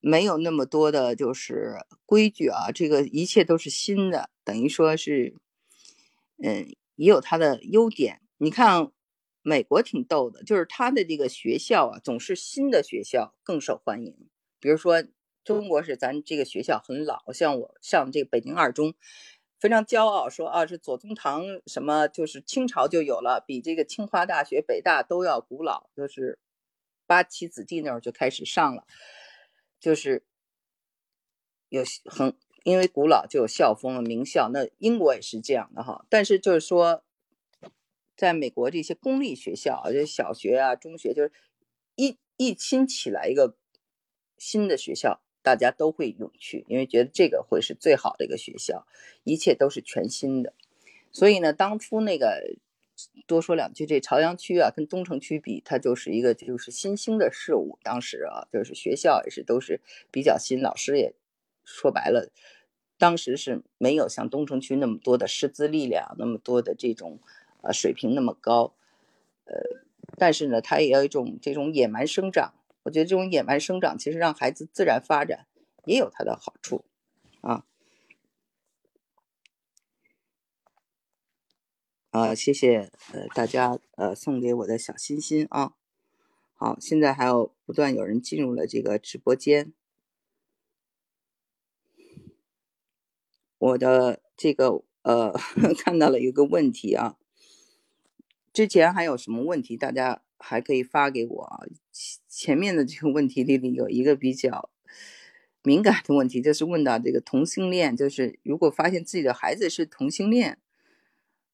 [0.00, 5.34] 没有那么多的，就是规矩啊，这个一切都是新的，等于说是，
[6.42, 8.20] 嗯，也有它的优点。
[8.38, 8.90] 你看。
[9.46, 14.16] 美国挺逗的，就是他的这个学校啊，总是新的学校更受欢迎。
[14.58, 15.04] 比如说，
[15.44, 18.94] 中国是咱这个学校很老，像我上这个北京二中，
[19.60, 26.38] 非常骄傲说啊，是左宗棠什么，就是清朝就有了，比这个清华大学、北大都要古老，就是
[27.06, 28.86] 八旗子弟那会儿就开始上了，
[29.78, 30.24] 就是
[31.68, 34.48] 有很因为古老就有校风了，名校。
[34.50, 37.04] 那英国也是这样的哈，但是就是说。
[38.16, 41.32] 在美国这些公立学校，就小学啊、中学，就是
[41.96, 43.56] 一一新起来一个
[44.38, 48.86] 新的学校，大家都会涌去，因为觉得这个会是最好的一个学校，
[49.24, 50.52] 一切都是全新的。
[51.10, 52.56] 所以呢，当初那个
[53.26, 57.78] 多说两句，这朝阳区啊，跟东城区比，它就是一个就是新兴的事物。
[57.82, 59.80] 当时啊，就是学校也是都是
[60.12, 61.14] 比较新，老师也
[61.64, 62.30] 说白了，
[62.96, 67.18] 当时是没有像东城区那么多的师资力量，那么多的这种。
[67.64, 68.74] 呃，水平那么高，
[69.46, 69.54] 呃，
[70.18, 72.52] 但是呢，它也有一种这种野蛮生长。
[72.82, 75.46] 我觉得这种野蛮生长，其实让孩子自然发展
[75.86, 76.84] 也有它的好处，
[77.40, 77.64] 啊，
[82.10, 85.72] 啊，谢谢呃大家呃送给我的小心心啊。
[86.52, 89.72] 好，现在还有不断有人进入了这个直播间，
[93.56, 95.32] 我的这个呃
[95.82, 97.16] 看到了一个问题啊。
[98.54, 101.66] 之前还有什么问题，大家还可以发给我啊。
[102.28, 104.70] 前面的这个问题里里有一个比较
[105.62, 110.58] 敏感的问题，就是问到这个同性恋，就是如果发现自己的孩子是同性恋，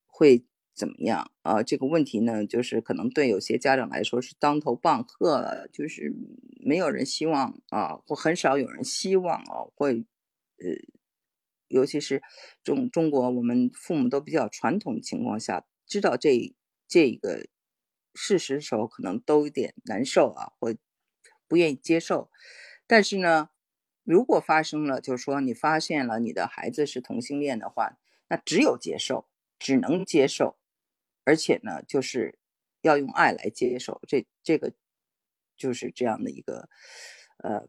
[0.06, 1.62] 会怎么样啊？
[1.62, 6.14] 这个问题呢，就是可能对有些家长来说是当头棒喝了，就是
[6.60, 10.04] 没有人希望啊，或很少有人希望啊，会
[10.58, 10.68] 呃，
[11.68, 12.22] 尤其是
[12.62, 16.54] 中中国，我们父母都比较传统情况下，知道这
[16.90, 17.46] 这个。
[18.12, 20.74] 事实的时候，可能都有点难受啊，或
[21.46, 22.28] 不愿意接受。
[22.88, 23.50] 但是呢，
[24.02, 27.98] 如果发生了，就是说你发现了你的孩子是同性恋的话，
[28.28, 29.28] 那只有接受，
[29.60, 30.58] 只能接受，
[31.24, 32.36] 而且呢，就是
[32.82, 34.00] 要用爱来接受。
[34.08, 34.74] 这这个
[35.56, 36.68] 就是这样的一个，
[37.38, 37.68] 呃，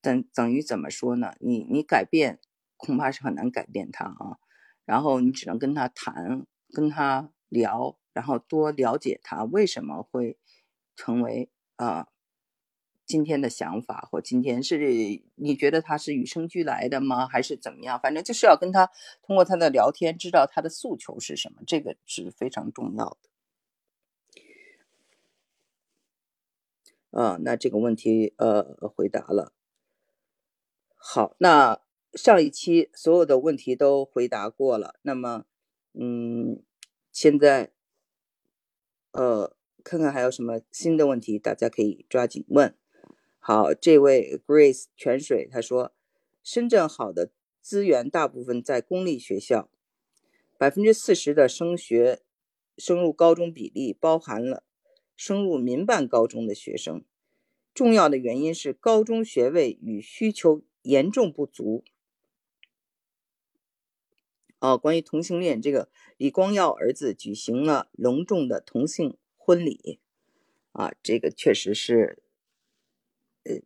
[0.00, 1.34] 等等于怎么说呢？
[1.38, 2.40] 你你改变
[2.78, 4.38] 恐怕是很难改变他啊，
[4.86, 7.98] 然后你只能跟他谈，跟他聊。
[8.14, 10.38] 然后多了解他为什么会
[10.96, 12.08] 成为啊
[13.04, 14.78] 今天的想法，或今天是
[15.34, 17.26] 你觉得他是与生俱来的吗？
[17.26, 18.00] 还是怎么样？
[18.00, 18.90] 反正就是要跟他
[19.22, 23.18] 通过他的聊天，知道他的诉求是什么，这个是非常重要的。
[27.10, 28.62] 啊，那这个问题呃
[28.96, 29.52] 回答了。
[30.96, 31.82] 好，那
[32.14, 35.44] 上一期所有的问题都回答过了，那么
[35.92, 36.62] 嗯，
[37.12, 37.73] 现在。
[39.14, 42.74] 呃，看看还有什么新的问题，大家可以抓紧问。
[43.38, 45.92] 好，这位 Grace 泉水他说，
[46.42, 49.70] 深圳好的资源大部分在公立学校，
[50.58, 52.22] 百分之四十的升学
[52.76, 54.64] 升入高中比例包含了
[55.16, 57.04] 升入民办高中的学生。
[57.72, 61.84] 重要的原因是高中学位与需求严重不足。
[64.64, 70.00] 哦，关于同性恋，这个李光耀儿子举行了隆重的同性婚礼，
[70.72, 72.22] 啊，这个确实是，
[73.42, 73.56] 呃，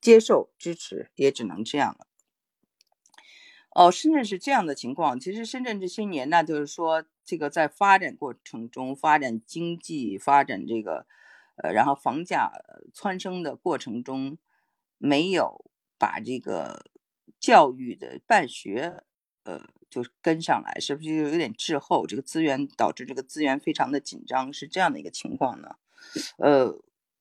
[0.00, 2.06] 接受支持，也只能这样了。
[3.70, 11.08] 哦，深圳是这样的情况，其实深圳这些年呢，就是说这个在发展过程中，发展经济，发展这个，
[11.56, 12.52] 呃，然后房价
[12.92, 14.38] 蹿升的过程中，
[14.96, 16.88] 没有把这个
[17.40, 19.02] 教育的办学。
[19.46, 19.62] 呃，
[20.02, 22.04] 就跟上来，是不是就有点滞后？
[22.04, 25.76] 这个资源导致这个资源非常的紧张，是这样的一个情况呢？
[26.38, 26.76] 呃，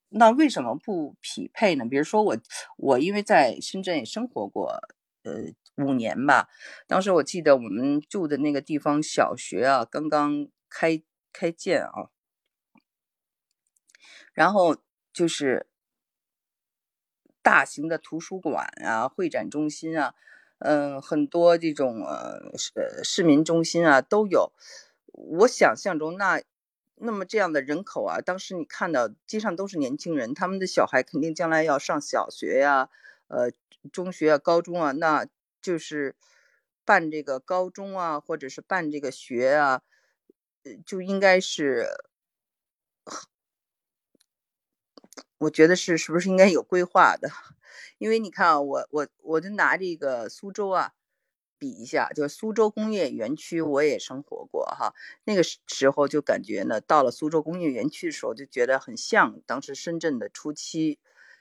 [0.10, 1.86] 那为什么不匹配呢？
[1.86, 2.38] 比如说我，
[2.78, 4.82] 我因为在深圳也生活过，
[5.22, 6.50] 呃，五年吧。
[6.88, 12.10] 当时我记得我们住的那个地方小学啊，刚刚开开建啊，
[14.34, 14.78] 然后
[15.14, 15.68] 就是
[17.44, 20.16] 大型的图书馆啊、会展中心啊。
[20.64, 22.72] 嗯，很多这种呃市
[23.04, 24.52] 市民中心啊都有。
[25.08, 26.42] 我想象中那
[26.96, 32.90] 那么这样的人口啊，当时你看到街上都是年轻人，他们的小孩肯定将来要上小学呀，
[33.28, 33.52] 呃，
[33.92, 35.28] 中学啊、高中啊，那
[35.62, 36.16] 就是
[36.86, 39.82] 办这个高中啊，或者是办这个学啊，
[40.86, 41.88] 就应该是，
[45.40, 47.30] 我觉得是是不是应该有规划的？
[47.98, 50.94] 因为你看啊，我我我就拿这个苏州啊
[51.60, 54.94] 比一下，就是苏州工业园区，我也生活过哈。
[55.26, 61.00] 那个时候就感觉呢，到了苏州工业园区的时候，就觉得很像当时深圳的初期。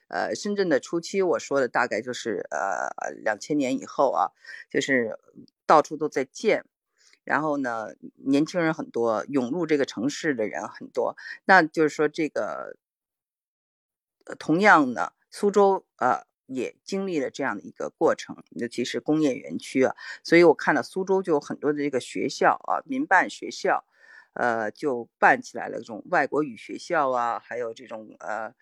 [0.09, 4.29] 呃，深圳的初期，我说的大概就是呃两千年以后啊，
[4.69, 5.19] 就是
[5.65, 6.67] 到处都在建，
[7.25, 11.17] 然后呢，年轻人很多，涌入这个城市的人很多。
[11.47, 12.77] 那就是说这个，
[14.39, 16.23] 同样呢，苏州呃。
[16.47, 23.87] 也经历了这样的一个过程，尤其是工业园区啊，所以我看到苏州就有很多的这个学校啊，民办学校，
[24.35, 28.53] 呃，就办起来了这种外国语学校啊，还有这种呃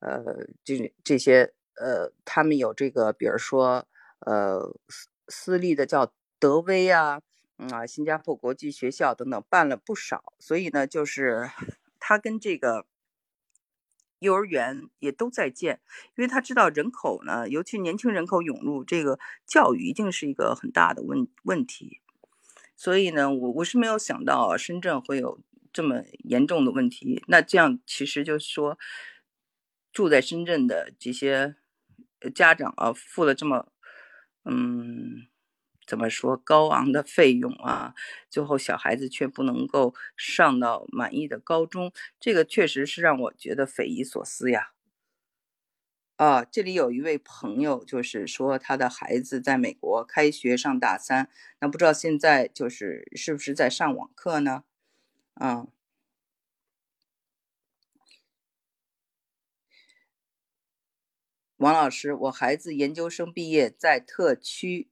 [0.00, 3.86] 呃这这些呃，他们有这个，比如说
[4.26, 7.22] 呃私私立的叫德威啊，
[7.70, 11.48] 啊新加坡国际学校等等，办了不少，所以呢，就是
[11.98, 12.84] 他跟这个。
[14.22, 15.80] 幼儿园也都在建，
[16.16, 22.00] 因为他知道人口呢，尤其年轻人口涌入，这个教育一定是一个很大的问问题。
[22.76, 25.40] 所以呢，我我是没有想到深圳会有
[25.72, 27.22] 这么严重的问题。
[27.26, 28.78] 那这样其实就是说，
[29.92, 31.56] 住在深圳的这些
[32.34, 33.72] 家长啊，付了这么，
[34.44, 35.31] 嗯。
[35.86, 37.94] 怎么说高昂的费用啊
[38.30, 44.72] 最后小孩子却不能够上到满意的高中这个确实是让我觉得匪夷所思呀。
[46.20, 51.28] 啊这里有一位朋友就是说他的孩子在美国开学上大三
[51.60, 54.64] 那不知道现在就是是不是在上网课呢？
[55.34, 55.66] 啊。
[61.60, 64.88] 王老师我孩子研究生毕业在特区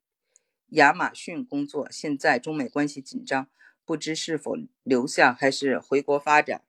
[0.70, 3.48] 亚马逊工作，现在中美关系紧张，
[3.84, 6.62] 不知是否留下还是回国发展。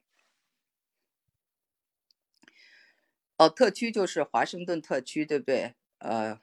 [3.37, 5.75] 哦，特区就是华盛顿特区，对不对？
[5.99, 6.39] 呃，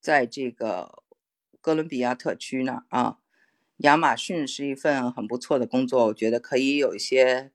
[0.00, 1.02] 在这个
[1.60, 3.18] 哥伦比亚特区那儿啊，
[3.78, 7.52] 亚马逊是一份很不错的工作，我觉得可以有一些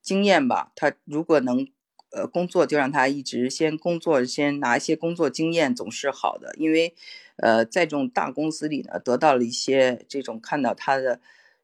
[0.00, 0.72] 经验吧。
[0.74, 1.73] 他如果能。
[2.14, 6.54] 呃，工作就让他一直先工作，先拿一些工作经验，总是好的。
[6.56, 6.94] 因为，
[7.36, 11.20] 呃，在这种大公司里呢，得到了一些这种看到他的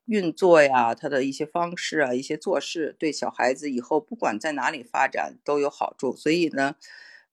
[0.07, 6.17] 运作呀，他的一些方式啊，一些做事，对小孩子以后不管在哪里发展都有好处。
[6.17, 6.75] 所以呢，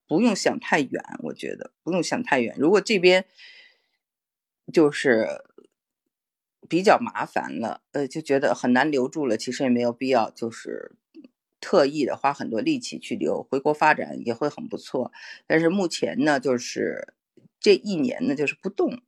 [0.07, 2.55] 不用想太远，我觉得不用想太远。
[2.59, 3.25] 如果这边
[4.71, 5.27] 就是
[6.69, 10.91] 比较麻烦了，呃，就觉得很难留住了，其实也没有必要，就是。
[11.59, 15.11] 特意的花很多力气去留回国发展也会很不错，
[15.47, 17.13] 但是目前呢，就是
[17.59, 19.01] 这一年呢，就是不动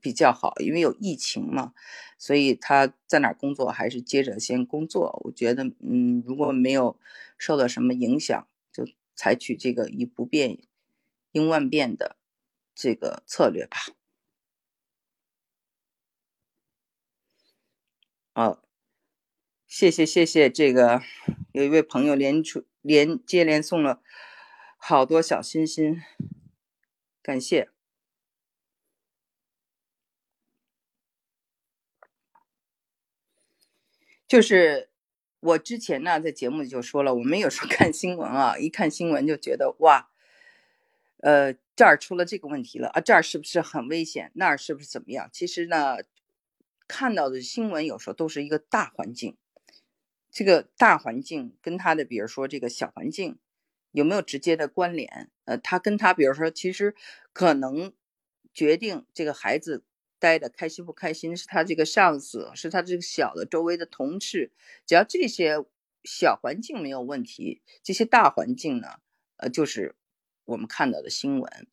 [0.00, 1.72] 比较好，因为有疫情嘛，
[2.18, 5.20] 所以他在哪工作还是接着先工作。
[5.24, 6.98] 我觉得，嗯，如果没有
[7.38, 10.58] 受到什么影响，就采取这个以不变
[11.32, 12.16] 应万变的
[12.74, 13.76] 这个策略吧。
[18.36, 18.65] 哦。
[19.66, 21.02] 谢谢谢谢，这个
[21.52, 24.00] 有一位朋友连出连接连送了
[24.78, 26.00] 好多小心心，
[27.20, 27.68] 感谢。
[34.28, 34.88] 就是
[35.40, 40.08] 我之前呢在节目里就说了，我们有时候看新闻啊，一看新闻就觉得哇，
[41.18, 44.30] 呃这儿出了这个问题了啊，这儿是不是很危险？
[44.34, 45.28] 那儿是不是怎么样？
[45.32, 45.96] 其实呢，
[46.86, 49.36] 看到的新闻有时候都是一个大环境。
[50.36, 53.38] 这个大环境跟他的，比如说这个小环境
[53.92, 55.30] 有没有直接的关联？
[55.46, 56.94] 呃，他跟他，比如说，其实
[57.32, 57.94] 可能
[58.52, 59.86] 决定这个孩子
[60.18, 64.52] 待的开心不开心，是他这个上司，是他这个小的周围的同事。
[64.84, 65.64] 只要这些
[66.04, 68.88] 小环境没有问题，这些大环境呢，
[69.38, 69.94] 呃，就是
[70.46, 71.66] 我们看到的新闻。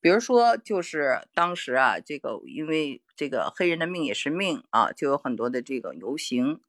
[0.00, 6.60] 比如说，就是当时啊，这个因为这个黑人的命也是命啊，就有很多的这个游行。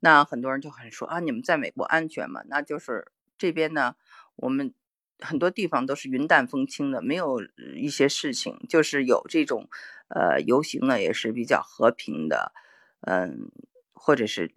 [0.00, 2.42] 那很多人就很说啊，你们在美国安全吗？
[2.48, 3.94] 那就是这边呢，
[4.36, 4.74] 我们
[5.20, 7.40] 很多地方都是云淡风轻的，没有
[7.76, 9.70] 一些事情，就是有这种
[10.08, 12.52] 呃游行呢，也是比较和平的，
[13.02, 13.50] 嗯，
[13.94, 14.52] 或者是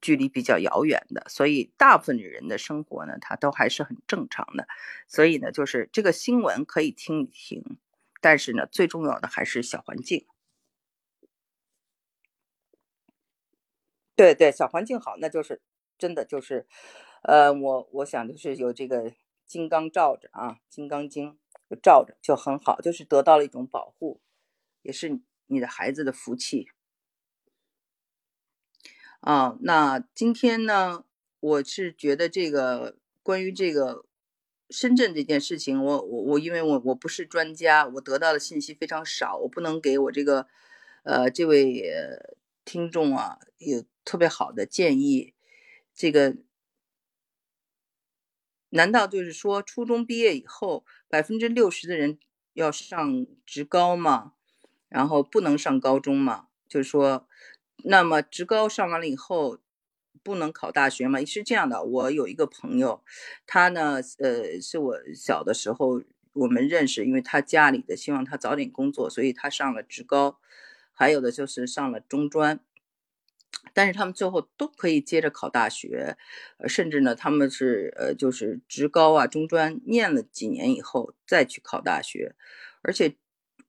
[0.00, 4.66] 距离比较遥远的，所以大部分的人的生活呢，它都还是很正常的。
[5.08, 7.78] 所以呢，就是这个新闻可以听一听，
[8.20, 10.26] 但是呢，最重要的还是小环境。
[14.16, 15.60] 对对，小环境好，那就是
[15.98, 16.66] 真的就是，
[17.22, 19.12] 呃，我我想就是有这个
[19.44, 21.36] 金刚罩着啊，金刚经
[21.82, 24.20] 罩着就很好，就是得到了一种保护，
[24.82, 26.68] 也是你的孩子的福气。
[29.24, 31.02] 啊，那今天呢，
[31.40, 34.04] 我是觉得这个关于这个
[34.68, 40.46] 深圳这件事情，我我我，因为我我不是专家，我得到的信息非常少，我不能给我这个
[41.04, 41.82] 呃这位
[42.64, 43.84] 听众啊有。
[44.06, 45.32] 特别好的建议，
[45.94, 46.36] 这个
[48.68, 52.18] 难道就是说初中毕业以后百分之六十的人
[52.52, 54.34] 要上职高吗？
[54.90, 56.48] 然后不能上高中吗？
[56.68, 57.26] 就是说，
[57.82, 59.58] 那么职高上完了以后
[60.22, 61.24] 不能考大学吗？
[61.24, 63.02] 是这样的，我有一个朋友，
[63.46, 66.02] 他呢，呃，是我小的时候
[66.32, 70.38] 我们认识，因为他家里的希望他早点工作，所以他上了职高，
[70.92, 72.60] 还有的就是上了中专。
[73.72, 76.16] 但是他们最后都可以接着考大学，
[76.58, 82.34] 呃，甚至呢，他们是呃，就是职高啊、中专念了几年以后再去考大学，
[82.82, 83.16] 而且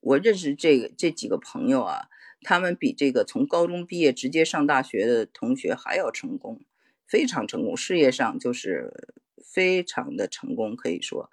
[0.01, 2.09] 我认识这个这几个朋友啊，
[2.45, 6.61] 他们比这个从高中毕业直接上大学的同学还要成功，
[7.07, 11.31] 非常成功，事业上就是非常的成功，可以说，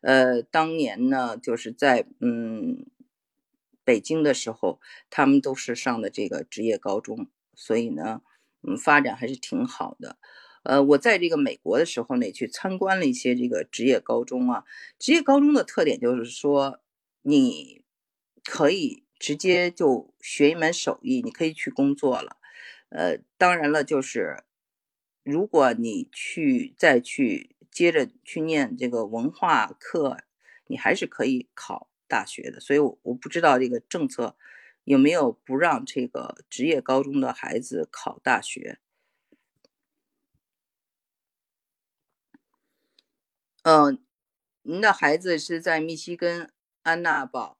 [0.00, 2.86] 呃，当年呢，就是在嗯
[3.84, 7.28] 北京的时候，他们都是上的这个职业高中。
[7.56, 8.22] 所以呢，
[8.62, 10.16] 嗯，发展还是挺好的。
[10.64, 14.64] 呃，我在这个美国的时候呢，去参观了一些这个职业高中啊。
[14.98, 16.80] 职业高中的特点就是说，
[17.22, 17.84] 你
[18.42, 22.36] 可以直接就学一门手艺，你可以去工作了。
[22.90, 24.44] 呃，当然了，就是
[25.22, 30.18] 如果你去再去接着去念这个文化课，
[30.66, 32.60] 你还是可以考大学的。
[32.60, 34.36] 所以，我我不知道这个政策。
[34.84, 38.78] 有没有不让这个职业高中的孩子考大学？
[43.62, 43.98] 嗯，
[44.60, 46.52] 您的孩子是在密西根
[46.82, 47.56] 安娜堡。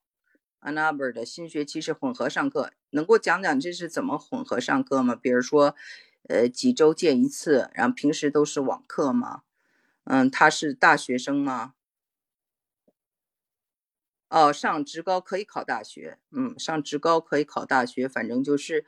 [0.64, 5.14] 安娜贝尔的新学期是混合上课，能给我讲讲这是怎么混合上课吗？
[5.14, 5.76] 比如说，
[6.26, 9.42] 呃，几周见一次，然后平时都是网课吗？
[10.04, 11.74] 嗯，他是大学生吗？
[14.30, 18.86] 哦，上职高可以考大学，嗯，上职高可以考大学，反正就是，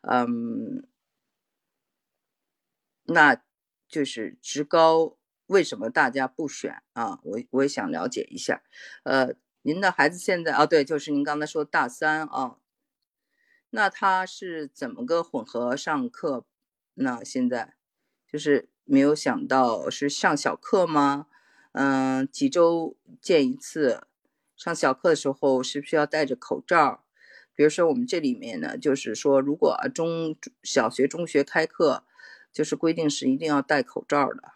[0.00, 0.88] 嗯，
[3.04, 3.42] 那
[3.86, 5.16] 就是职高
[5.46, 7.20] 为什么大家不选啊？
[7.22, 8.62] 我我也想了解一下，
[9.02, 9.34] 呃。
[9.62, 12.56] 您的孩子现在啊，对，就是您刚才说大三啊，
[13.70, 16.44] 那他是怎么个混合上课？
[16.94, 17.74] 那现在
[18.30, 21.26] 就是没有想到是上小课吗？
[21.72, 24.04] 嗯，几周见一次，
[24.56, 27.04] 上小课的时候是不是要戴着口罩？
[27.54, 32.04] 比如说我们这里面呢，就是说如果中小学、中学开课，
[32.52, 34.52] 就是规定是一定要戴口罩的。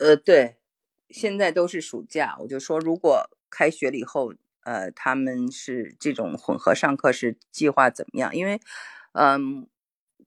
[0.00, 0.56] 呃，对，
[1.08, 4.34] 现在都是暑假，我就说，如果开学了以后，
[4.64, 8.34] 呃，他们是这种混合上课是计划怎么样？
[8.36, 8.60] 因为，
[9.12, 9.66] 嗯，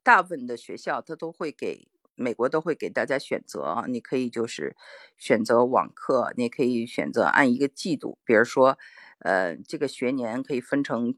[0.01, 4.75] 大部分的学校他都会给美国都会给大家选择，你可以就是
[5.17, 8.75] 选择网课，你可以选择按一个季度，比如说，
[9.19, 11.13] 呃，这个学年可以分成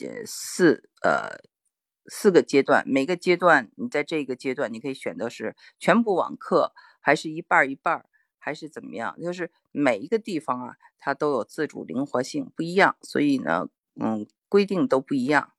[0.00, 1.40] 呃四呃
[2.06, 6.72] 四个阶段，每个阶段你在这个阶段你可以选择是全部网课。
[7.06, 8.04] 还是一半一半
[8.36, 9.16] 还是怎么样？
[9.22, 15.52] 就是每一个地方啊，它都有自主灵活性，不一样，所以呢，嗯，规定都不一样。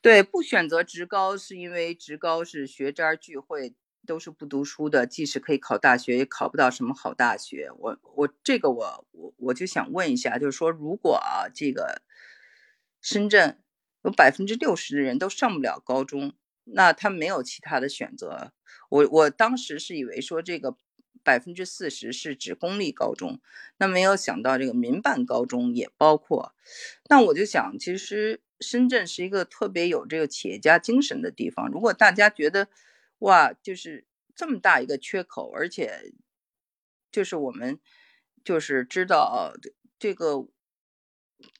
[0.00, 3.74] 对，不选择职高是因为职高是学渣聚会，
[4.06, 7.70] 都是不读书的，即使可以考大学，也考不到什么好大学。
[7.78, 12.00] 我我这个我我我就想问一下，就是说，如果啊，这个
[13.02, 13.58] 深圳。
[14.02, 16.34] 有百分之六十的人都上不了高中，
[16.64, 18.52] 那他没有其他的选择。
[18.90, 20.76] 我我当时是以为说这个
[21.22, 23.40] 百分之四十是指公立高中，
[23.78, 26.52] 那没有想到这个民办高中也包括。
[27.08, 31.70] 那我就想，其实深圳是一个特别有这个企业家精神的地方。
[31.70, 32.68] 如果大家觉得
[33.20, 36.12] 哇，就是这么大一个缺口，而且
[37.12, 37.78] 就是我们
[38.42, 39.54] 就是知道
[39.98, 40.48] 这个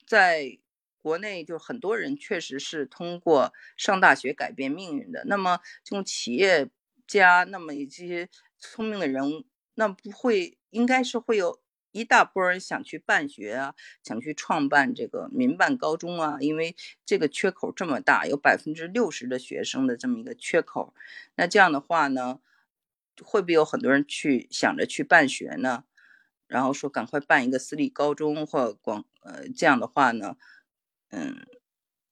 [0.05, 0.59] 在。
[1.03, 5.25] 国内就很多人确实是通过上大学改变命运的。
[5.27, 6.71] 那么，这种企业
[7.07, 8.29] 家，那么这些
[8.59, 9.45] 聪明的人，
[9.75, 16.75] 那不会应该是会有一大波人想去办学啊，想去创办这个民办高中啊，因为
[17.05, 20.95] 这个缺口这么大，有百分之六十的学生的这么一个缺口。
[21.35, 22.39] 那这样的话呢，
[23.23, 25.85] 会不会有很多人去想着去办学呢？
[26.47, 30.37] 然后说赶快办一个私立高中或广呃这样的话呢？
[31.13, 31.47] 嗯，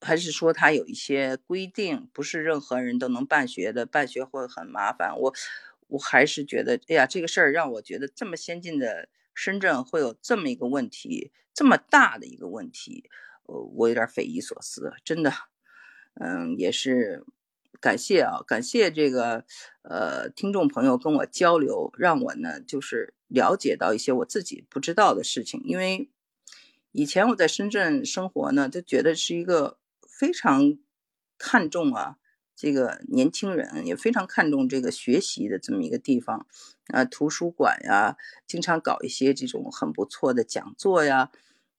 [0.01, 5.19] 还是说他有一些规定，不是任何人都能办学的，办学会很麻烦。
[5.19, 5.35] 我
[5.89, 13.09] 我还是觉得，哎呀，这个事儿让我觉得这么先进的深圳会有这么一个问题，这么大的一个问题，
[13.47, 15.33] 呃，我有点匪夷所思，真的。
[16.21, 17.25] 嗯，也是
[17.81, 19.45] 感谢啊，感谢这个
[19.83, 26.11] 呃听众朋友跟我交流，让我呢就是了解到一些我自己不知道的事情，因为。
[26.93, 29.79] 以前我在深圳生活呢，就觉得是一个
[30.09, 30.77] 非常
[31.39, 32.17] 看重啊，
[32.57, 36.47] 这个年轻人也非常看重这个学习的这么一个地方，
[36.89, 41.31] 啊，图书馆呀，经常搞一些这种很不错的讲座呀，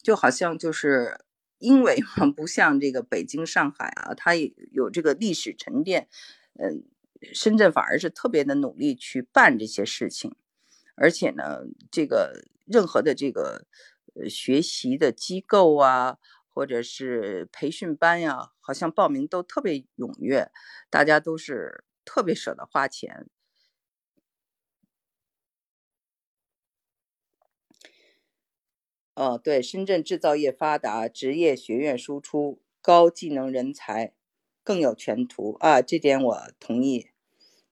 [0.02, 1.26] 就好像就是
[1.58, 1.98] 因为，
[2.34, 6.08] 不像这个北京、上海啊，它有这个历史沉淀，
[6.58, 6.86] 嗯，
[7.34, 10.34] 深圳反而是特别的努力去办这些事情，
[10.96, 13.66] 而且呢，这个任何的这个。
[14.14, 16.18] 呃，学习的机构啊，
[16.50, 20.52] 或者是培训班呀，好像报名都特别踊跃，
[20.90, 23.28] 大家都是特别舍得花钱。
[29.18, 34.14] 哦，对，深圳制造业发达，职业学院输出，高技能人才
[34.64, 37.08] 更有前途啊，这点我同意。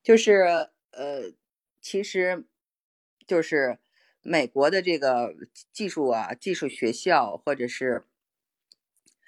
[0.04, 1.32] 就是呃，
[1.82, 2.46] 其实
[3.28, 3.80] 就是。
[4.22, 5.34] 美国的这个
[5.72, 8.04] 技术啊，技术学校或者是，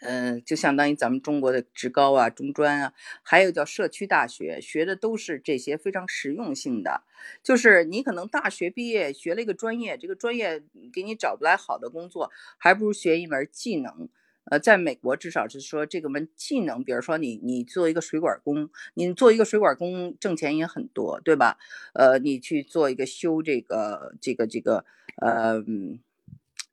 [0.01, 7.03] 嗯，就相当于咱们中国的职高啊、中专啊，还有叫社区大学，学的都是这些非常实用性的。
[7.43, 10.61] 就是你可能大学毕业学了一个专业，这个专业
[10.91, 14.09] 给你找不来好的工作，还不如学一门技能。
[14.45, 21.57] 呃，在美国至少是说这个门技能，比如说你你做一个水管工，你做一个水管工挣钱也很多，对吧？
[21.93, 24.85] 呃，你去做一个修这个这个这个
[25.17, 25.63] 呃。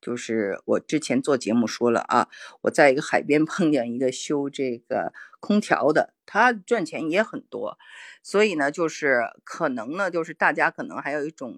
[0.00, 2.28] 就是我之前做节目说了啊，
[2.62, 7.76] 我在一个海边碰见一个修这个空调的，他赚钱也很多，
[8.22, 11.52] 所以呢，就是可能呢，就是大家可能还有一种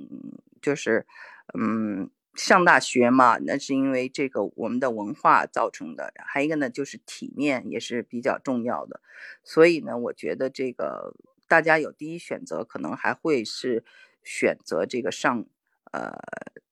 [0.62, 1.06] 就是，
[1.52, 2.08] 嗯，
[2.42, 9.02] 上大学嘛，那是因为这个我们的文化造成的，还一个呢就是体面也是比较重要的，
[9.44, 11.14] 所以呢，我觉得这个
[11.46, 13.84] 大家有第一选择，可能还会是
[14.24, 15.44] 选择这个上
[15.92, 16.14] 呃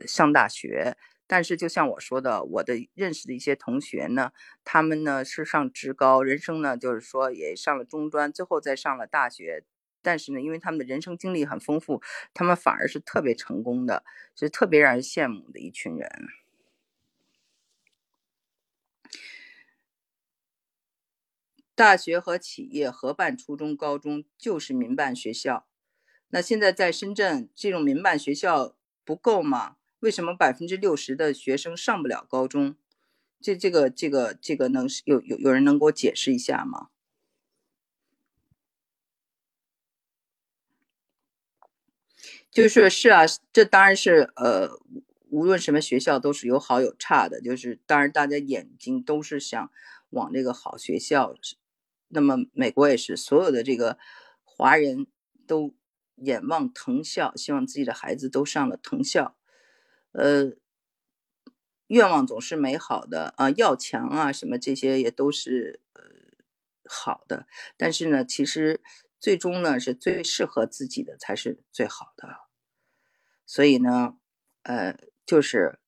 [0.06, 0.96] 上大学。
[1.26, 4.32] 但是，就像我说的，我的认识的一些同学呢，
[4.64, 9.64] 他们呢是上职高，人生呢就是说也上了中专，最后再上了大学。
[10.03, 12.01] 但是呢，因为他们的人生经历很丰富，
[12.32, 16.09] 他们反而是特别成功的，是特别让人羡慕的一群人。
[21.74, 25.66] 大学和企业合办初中、高中就是民办学校，
[26.30, 28.74] 那现在在深圳这种民办学校
[29.05, 29.76] 不够吗？
[30.01, 32.76] 为什么百分之六十的学生上不了高中？
[33.40, 36.88] 这、这个、这个、这个能有有有人能给我解释一下吗？
[42.59, 44.68] 就是是啊，这当然是呃，
[45.30, 47.40] 无论什么学校都是有好有差的。
[47.40, 49.70] 就是当然大家眼睛都是想
[50.11, 51.36] 往这个好学校，
[52.09, 53.96] 那么美国也是，所有的这个
[54.42, 55.06] 华人
[55.46, 55.72] 都
[56.16, 59.36] 眼望藤校，希望自己的孩子都上了藤校。
[60.11, 60.52] 呃，
[61.86, 66.02] 愿望总是美好的啊，要强啊，什么这些也都是呃
[66.88, 67.46] 好的。
[67.76, 68.80] 但是呢，其实
[69.20, 72.47] 最终呢，是最适合自己的才是最好的。
[73.49, 74.14] 所以呢，
[74.62, 74.96] 呃，
[75.26, 75.80] 就是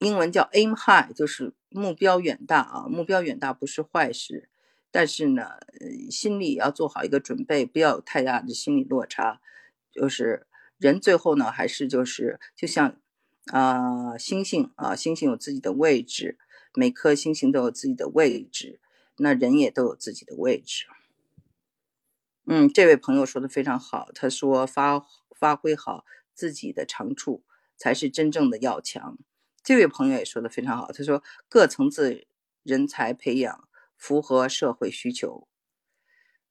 [0.00, 4.50] 英文叫 aim high，就是目标远大啊，目标远大不是坏事。
[4.90, 5.52] 但是呢，
[6.10, 9.40] 心里要做好一个准备，不要有太大的心理落差，
[9.90, 10.46] 就是。
[10.78, 13.00] 人最后呢，还是就是就像
[13.46, 16.36] 啊，星星啊，星星有自己的位置，
[16.74, 18.78] 每颗星星都有自己的位置，
[19.16, 20.84] 那人也都有自己的位置。
[22.48, 27.44] 嗯，这位朋友说的非常好，他说发发挥好自己的长处
[27.76, 29.18] 才是真正的要强。
[29.64, 32.26] 这位朋友也说的非常好，他说各层次
[32.62, 35.48] 人才培养符合社会需求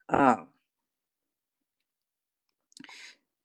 [0.06, 0.50] 啊。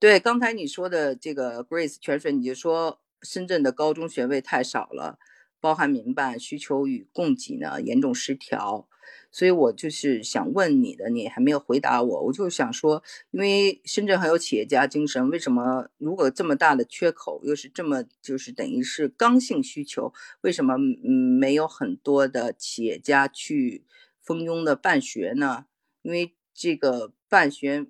[0.01, 5.21] 对，刚才你说的这个 Grace 泉水，你就说深圳的高中学位太少了，
[5.61, 8.89] 包含民办需求与供给呢严重失调，
[9.31, 23.85] 所以我就是想问你的，你还没有回答我，我就想说，因为深圳很有企业家精神，为什么如果这么大的缺口，又是这么就是等于是刚性需求，为什么嗯没有很多的企业家去
[24.21, 25.67] 蜂拥的办学呢？
[26.03, 27.87] 因为这个办学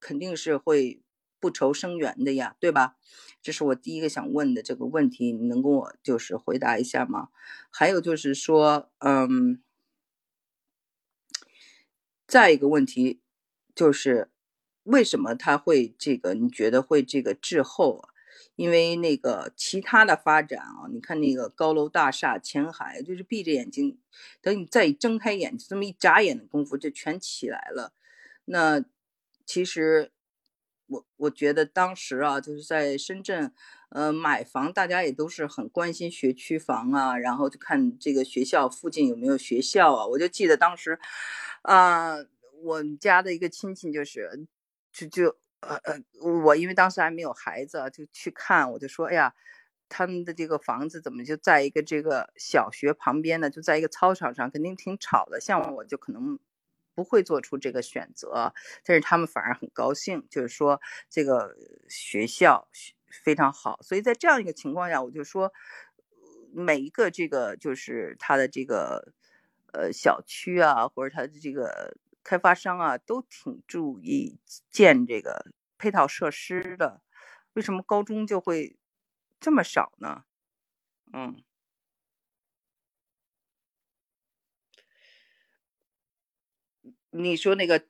[0.00, 1.00] 肯定是会。
[1.40, 2.96] 不愁生源的呀，对吧？
[3.42, 7.28] 这是我第一个想问的这个问题，你能跟我就是回答一下吗？
[7.68, 9.60] 还有就是说，嗯，
[12.34, 13.20] 再一个问题
[13.76, 14.28] 就是
[14.82, 16.34] 为什么他会这个？
[16.34, 18.08] 你觉得会这个滞后？
[18.56, 24.00] 因为那个其他的发展啊，你看那个高楼大厦、前海，就是闭着眼睛，
[24.42, 27.92] 等你再睁开眼睛，这么一眨眼的功夫，就全起来了。
[28.46, 28.84] 那
[29.46, 30.10] 其实。
[30.86, 33.50] 我我觉得当时啊，就是在深圳，
[33.88, 40.06] 呃，买房大家也都是很关心学区房啊，然后就看这个学校附近有没有学校啊。
[40.06, 41.00] 我就记得当时，
[41.64, 42.16] 啊，
[42.62, 44.46] 我们家的一个亲戚就是，
[44.92, 49.34] 就就呃呃，我因为当时还没有孩子，就去看，我就说，哎呀，
[49.88, 53.50] 他们的这个房子怎么就在一个这个小学旁边呢？
[53.50, 55.40] 就在一个操场上，肯定挺吵的。
[55.40, 56.38] 像我就可能。
[56.96, 58.54] 不会做出这个选择，
[58.84, 61.56] 但是他们反而很高兴，就是说这个
[61.88, 62.68] 学校
[63.24, 63.80] 非常好。
[63.82, 65.52] 所以在这样一个情况下，我就说
[66.52, 69.12] 每一个这个就是他的这个
[69.74, 74.38] 呃小区啊，或者他的这个开发商啊，都挺注意
[74.70, 75.46] 建这个
[75.78, 77.02] 配套设施的。
[77.54, 78.76] 为什么高中就会
[79.40, 80.24] 这么少呢？
[81.12, 81.42] 嗯。
[87.10, 87.80] 你说那个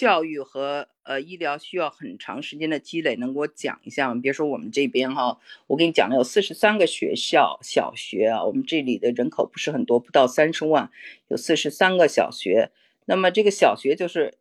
[0.00, 4.18] 教育和呃医疗需要很长时间的积累，能给我讲一下吗？
[4.22, 10.90] 比如说我们这边哈，我给你讲了有四十三个学校小学啊，我们这里的人口不是很多，不到三十万，
[11.28, 12.70] 有四十三个小学。
[13.04, 14.38] 那么这个小学就是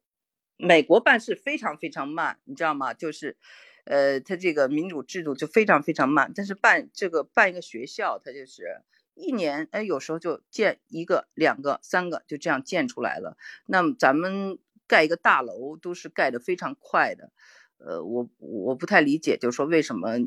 [0.55, 2.93] 美国办事非常非常慢，你知道吗？
[2.93, 3.36] 就是
[3.84, 8.82] 呃，他这个民主制度就非常非常慢，但是办这个办一个学校，他就是。
[9.22, 13.36] 一年哎，有时候就建一个、两个、三个，就这样建出来了。
[13.66, 14.57] 那么咱们
[14.89, 17.31] 盖一个大楼都是盖得非常快的，
[17.77, 20.17] 呃，我我不太理解，就是说为什么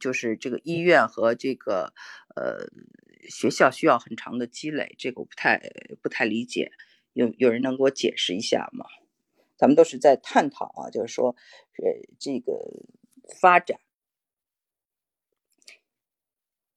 [0.00, 1.92] 就是这个医院和这个
[2.36, 2.70] 呃
[3.28, 5.60] 学校需要很长的积累，这个我不太
[6.00, 6.70] 不太理解。
[7.12, 8.86] 有有人能给我解释一下吗？
[9.56, 11.36] 咱们都是在探讨啊，就是说
[11.82, 12.52] 呃这个
[13.40, 13.78] 发展。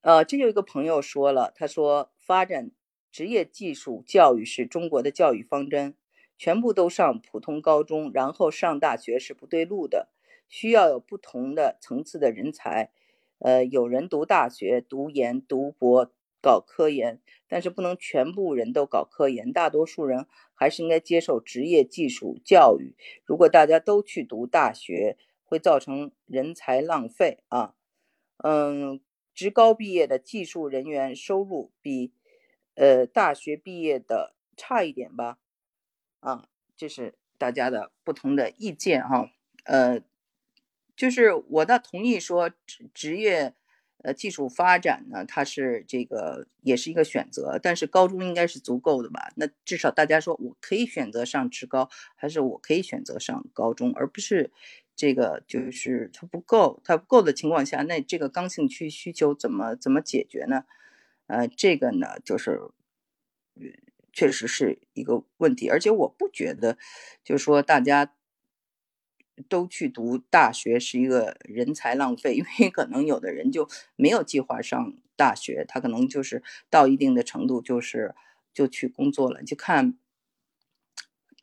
[0.01, 2.71] 呃，这有一个朋友说了，他说发展
[3.11, 5.95] 职业技术教育是中国的教育方针，
[6.37, 10.09] 全部都上普通高中，然后上大学是不对路的，
[10.49, 12.91] 需要有不同的层次的人才。
[13.39, 16.11] 呃，有人读大学、读研、读博、
[16.41, 22.95] 搞科研，但是不能全部人都搞科研，大多数人还是应该接受职业技术教育。
[23.25, 27.75] 如果大家都去读大学，会造成人才浪费啊。
[28.37, 29.01] 嗯。
[29.35, 32.13] 职高毕业的技术人员收入比，
[32.75, 35.39] 呃，大学毕业的差一点吧？
[36.19, 36.45] 啊，
[36.75, 39.29] 这是大家的不同的意见哈。
[39.65, 40.01] 呃，
[40.95, 43.53] 就是我倒同意说职职业，
[43.99, 49.31] 呃，技术发展呢，它是这个也是一个选择，但是高中应该是足够的吧？
[49.35, 54.51] 那至少大家说我可以选择上职高，还是我可以选择上高中，而不是。
[54.97, 60.63] 这个就是它不够，它不够的情况下，那这个刚性区需求怎么怎么解决呢？
[61.27, 62.61] 呃，这个呢，就是
[64.15, 66.79] 确实是一个问题，而且我不觉得，
[67.23, 68.13] 就是说大家
[69.47, 76.41] 都去读大学是一个人才浪费，因为可能有的人就没有计划上大学，他可能就是
[76.71, 78.15] 到一定的程度，就是
[78.53, 79.97] 就去工作了，就看。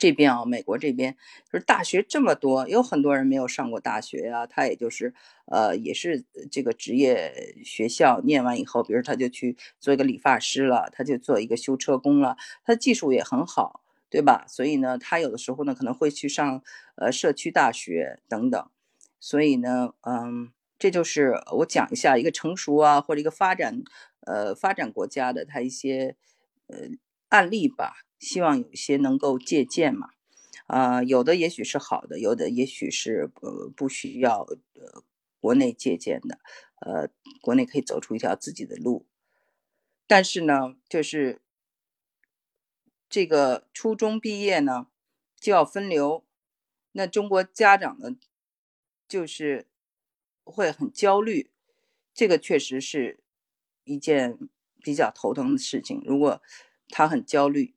[0.02, 1.16] 这边啊，美国这边
[1.48, 4.44] 就是大学这么多，有很多人没有上过大学啊。
[4.48, 5.14] 他也就是，
[5.46, 14.44] 呃，也是这个职业学校念完以后，比如他就去做一个理发师了，他就做一个修车工了，他的技术也很好，对吧？
[14.48, 16.60] 所以呢，他有的时候呢可能会去上
[16.96, 18.68] 呃社区大学等等。
[19.20, 20.50] 所以呢，嗯，
[20.80, 23.84] 这就是我讲一下一个成熟啊或者一个发展
[24.26, 26.16] 呃发展国家的他一些
[26.66, 26.88] 呃
[27.32, 28.04] 案例吧。
[28.20, 30.10] 希望有些能够借鉴嘛，
[30.68, 35.02] 啊，有的也许是好的，有的也许是呃不需要呃
[35.40, 36.38] 国内借鉴的，
[36.78, 37.10] 呃，
[37.40, 39.06] 国内可以走出一条自己的路。
[40.06, 41.40] 但是呢，就是
[43.08, 44.86] 这个初中毕业呢
[45.36, 46.24] 就要分流，
[46.92, 48.14] 那中国家长呢
[49.08, 49.66] 就是
[50.44, 51.50] 会很焦虑，
[52.14, 53.18] 这个确实是
[53.82, 54.38] 一件
[54.80, 56.00] 比较头疼的事情。
[56.06, 56.40] 如果
[56.92, 57.74] 他很焦虑。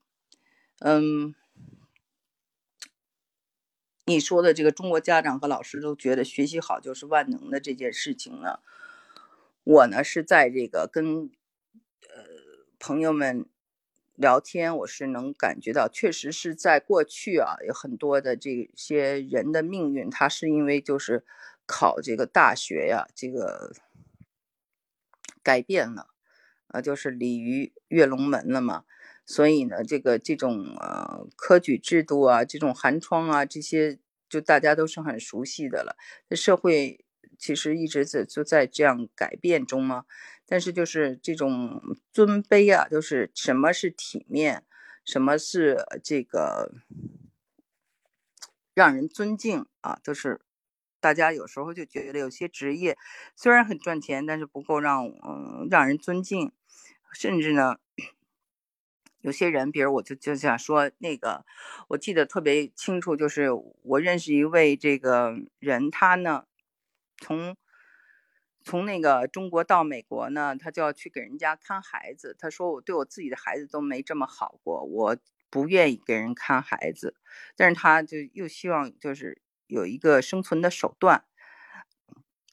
[0.79, 1.33] 嗯，
[4.05, 8.59] 你说的这个中国家长和老师都觉得学习好就是万能的这件事情呢，
[9.63, 11.31] 我呢是在这个跟
[12.01, 12.25] 呃
[12.77, 13.45] 朋友们
[14.15, 21.23] 聊天，我是能感觉到，确实是在过去啊，有很多的这些人的命运，他是因为就是
[21.65, 23.73] 考这个大学呀，这个
[25.41, 26.09] 改变了，
[26.67, 28.83] 啊，就是鲤鱼跃龙门了嘛。
[29.27, 33.97] 所以呢，这个这种呃科举制度啊，这种寒窗啊，这些
[34.29, 35.97] 就大家都是很熟悉的了。
[36.35, 37.03] 社会
[37.39, 40.05] 其实一直在就在这样改变中嘛。
[40.45, 41.81] 但是就是这种
[42.13, 44.63] 尊卑啊，就是什么是体面，
[45.03, 46.71] 什么是这个
[48.75, 50.41] 让人尊敬啊，都是
[50.99, 52.95] 大家有时候就觉得有些职业
[53.35, 56.51] 虽然很赚钱，但是不够让嗯让人尊敬，
[57.11, 57.77] 甚至呢。
[59.25, 61.43] 有些人，比如我就就想说那个，
[61.87, 63.49] 我记得特别清楚，就是
[63.81, 66.45] 我认识一位这个人，他呢，
[67.17, 67.57] 从
[68.63, 72.35] 从那个中国到美国呢，他就要去给人家看孩子。
[72.37, 75.17] 他说我对我自己的孩子都没这么好过，我
[75.49, 77.15] 不愿意给人看孩子，
[77.55, 81.25] 但是他就又希望就是有一个生存的手段。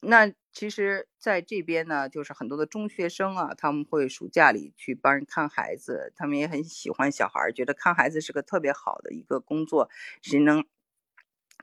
[0.04, 9.88] 那其实，在这边呢，就是很多的中学生啊，他们会暑假里去帮人看孩子，他们也很喜欢小孩，觉得看孩子是个特别好的一个工作。
[10.20, 10.64] 谁能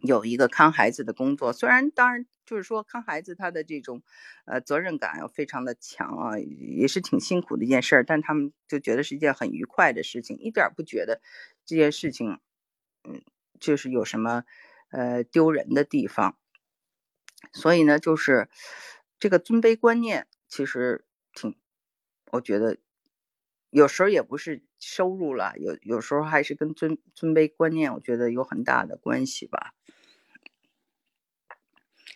[0.02, 1.52] 有一个看孩子的工作？
[1.52, 4.02] 虽然，当然就是说看孩子他的这种
[4.46, 11.20] 呃责任感要非常的强啊，也是挺辛苦的一件事儿，但他们就觉得是一件很愉快的事情，一点不觉得
[11.66, 12.40] 这件事情
[13.04, 13.22] 嗯
[13.60, 14.46] 就是有什么
[14.92, 16.38] 呃丢人的地方。
[17.54, 18.50] 所以呢，就是
[19.20, 21.56] 这个尊卑观念，其实挺，
[22.32, 22.78] 我觉得
[23.70, 29.74] 有时候也不是收入了，有有时候还是跟尊尊卑观念，我觉得有很大的关系吧。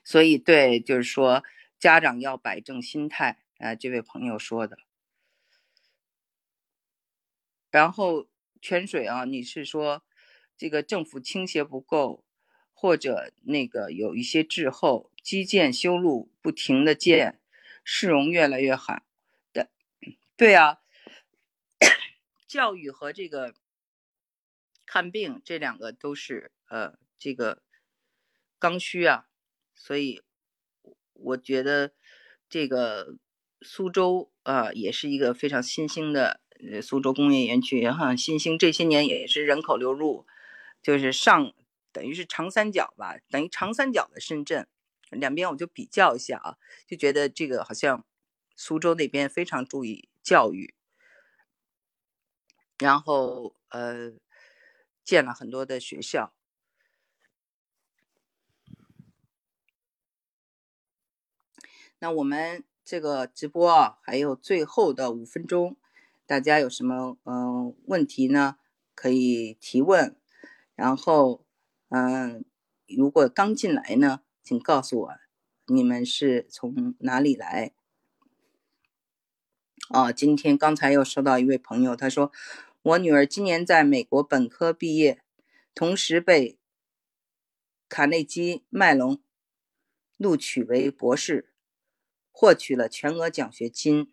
[0.03, 1.43] 所以，对，就是说
[1.79, 4.77] 家长要摆正心态，啊，这位朋友说的。
[7.71, 8.27] 然后
[8.61, 10.03] 泉水啊，你是说
[10.57, 12.22] 这个政府倾斜不够，
[12.83, 17.39] 或者那个有一些滞后，基建修路不停的建，
[17.85, 19.03] 市容越来越好
[19.53, 19.69] 的，
[20.35, 20.81] 对啊，
[22.45, 23.55] 教育和这个
[24.85, 27.61] 看病这两个都是呃这个
[28.59, 29.27] 刚需啊，
[29.73, 30.21] 所以
[31.13, 31.93] 我觉得
[32.49, 33.15] 这个
[33.61, 36.41] 苏州啊也是一个非常新兴的。
[36.81, 40.25] 苏州工业园区哈，新兴这些年也是人口流入，
[40.81, 41.53] 就是上
[41.93, 44.67] 等于是长三角吧，等于长三角的深圳，
[45.11, 48.03] 两边我就比较一下啊，就觉得这个好像
[48.55, 50.73] 苏州那边非常注意教育，
[52.79, 54.13] 然后呃
[55.03, 56.33] 建了很多的学校。
[61.99, 65.77] 那我们这个直播啊，还有最后的五分钟。
[66.25, 68.57] 大家有什么嗯问题呢？
[68.93, 70.17] 可以提问。
[70.75, 71.42] 然后
[71.95, 72.43] 嗯，
[72.87, 75.11] 如果刚进来呢，请告诉我
[75.67, 77.71] 你们是从哪里来。
[79.89, 82.31] 啊，今天刚才又收到一位朋友，他说
[82.81, 85.21] 我女儿今年在美国本科毕业，
[85.75, 86.57] 同时被
[87.87, 89.21] 卡内基麦隆
[90.17, 91.53] 录取为博士，
[92.31, 94.11] 获取了全额奖学金。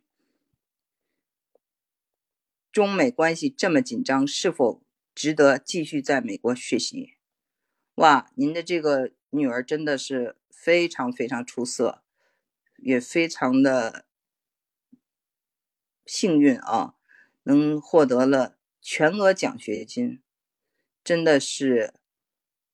[2.70, 4.82] 中美关系这么紧张，是否
[5.14, 7.14] 值得继续在美国学习？
[8.00, 12.02] 哇，您的这个女儿真的是非常非常出色，
[12.78, 14.06] 也非常的
[16.06, 16.94] 幸运啊，
[17.42, 20.22] 能获得了全额奖学金，
[21.04, 21.92] 真的是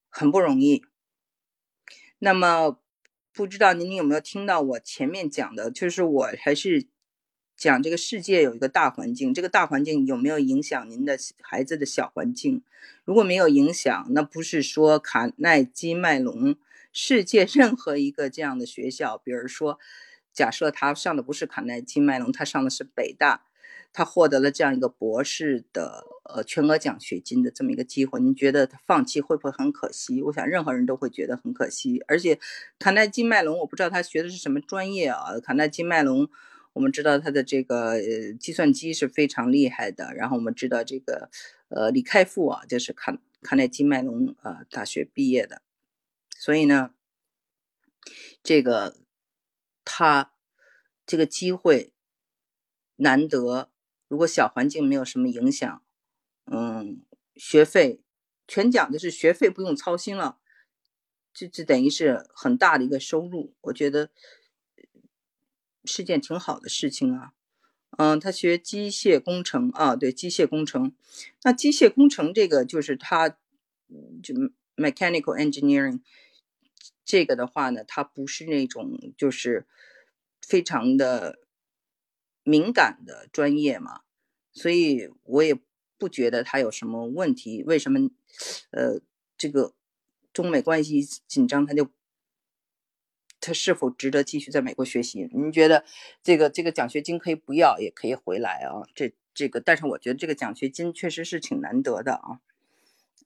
[0.07, 0.85] 很不容易。
[2.19, 2.79] 那么，
[3.33, 6.87] 不知道您有没有听到我前面讲的，就是我还是。
[7.57, 12.61] 讲这个世界有一个大环境，这个大环境有没有影响您的孩子的小环境？
[13.03, 16.55] 如果没有影响，那不是说卡耐基麦隆，
[16.93, 19.79] 世界任何一个这样的学校，比如说，
[20.31, 23.41] 假设他上的不是卡耐基麦隆，他上的是北大，
[23.91, 30.21] 他获得了这样一个博士的呃全额奖学金的这么一个机会，您觉得他放弃会不会很可惜？
[30.21, 32.03] 我想任何人都会觉得很可惜。
[32.07, 32.39] 而且
[32.77, 35.39] 卡耐基麦隆，我不知道他学的是什么专业啊？
[35.41, 36.29] 卡耐基麦隆。
[36.77, 41.31] 我们知道他的这个呃计算机是非常厉害的，然后我们知道这个
[41.69, 45.63] 呃李开复啊，就是卡卡耐基麦隆啊大学毕业的，
[46.37, 46.93] 所以呢，
[48.43, 48.95] 这个
[49.83, 50.33] 他
[51.03, 51.93] 这个机会
[52.97, 53.71] 难得，
[54.07, 55.81] 如果小环境没有什么影响，
[56.45, 57.01] 嗯，
[57.35, 58.01] 学费
[58.47, 60.37] 全奖就是学费不用操心了，
[61.33, 64.11] 这这等于是很大的一个收入，我觉得。
[65.87, 67.33] 是件挺好的事情啊，
[67.97, 70.93] 嗯，他学机械工程啊，对，机械工程。
[71.43, 73.29] 那机械工程这个就是他，
[74.21, 74.35] 就
[74.75, 76.01] mechanical engineering
[77.05, 79.65] 这个的话呢，它不是那种就是
[80.41, 81.39] 非常的
[82.43, 84.01] 敏感的专业嘛，
[84.51, 85.57] 所以我也
[85.97, 87.63] 不觉得他有什么问题。
[87.63, 88.09] 为什么？
[88.71, 88.99] 呃，
[89.37, 89.73] 这个
[90.33, 91.89] 中美关系紧张，他就。
[93.47, 95.29] 他是否值得继续在美国学习？
[95.31, 95.85] 您觉得
[96.21, 98.83] 这个这个奖学金可以不要，也可以回来啊？
[98.93, 102.41] 这这个，但是我觉得这个奖学金确实是挺难得的啊。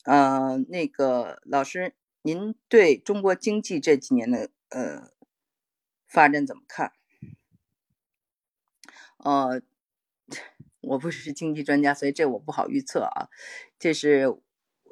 [0.03, 5.09] 呃，那个老师，您对中国经济这几年的呃
[6.05, 6.91] 发展怎么看？
[9.17, 9.59] 呃，
[10.81, 13.27] 我不是经济专家，所以这我不好预测啊。
[13.79, 14.37] 这是，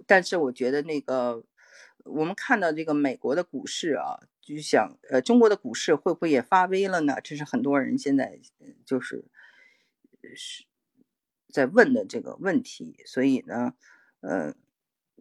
[0.07, 1.43] 但是我觉得那个
[2.03, 4.21] 我们看到这个美国的股市啊。
[4.55, 7.21] 就想，呃，中国的股市会不会也发威了呢？
[7.23, 8.39] 这是很多人现在
[8.83, 9.25] 就是
[10.35, 10.65] 是
[11.51, 13.75] 在问的这个问题，所以呢，
[14.21, 14.55] 呃，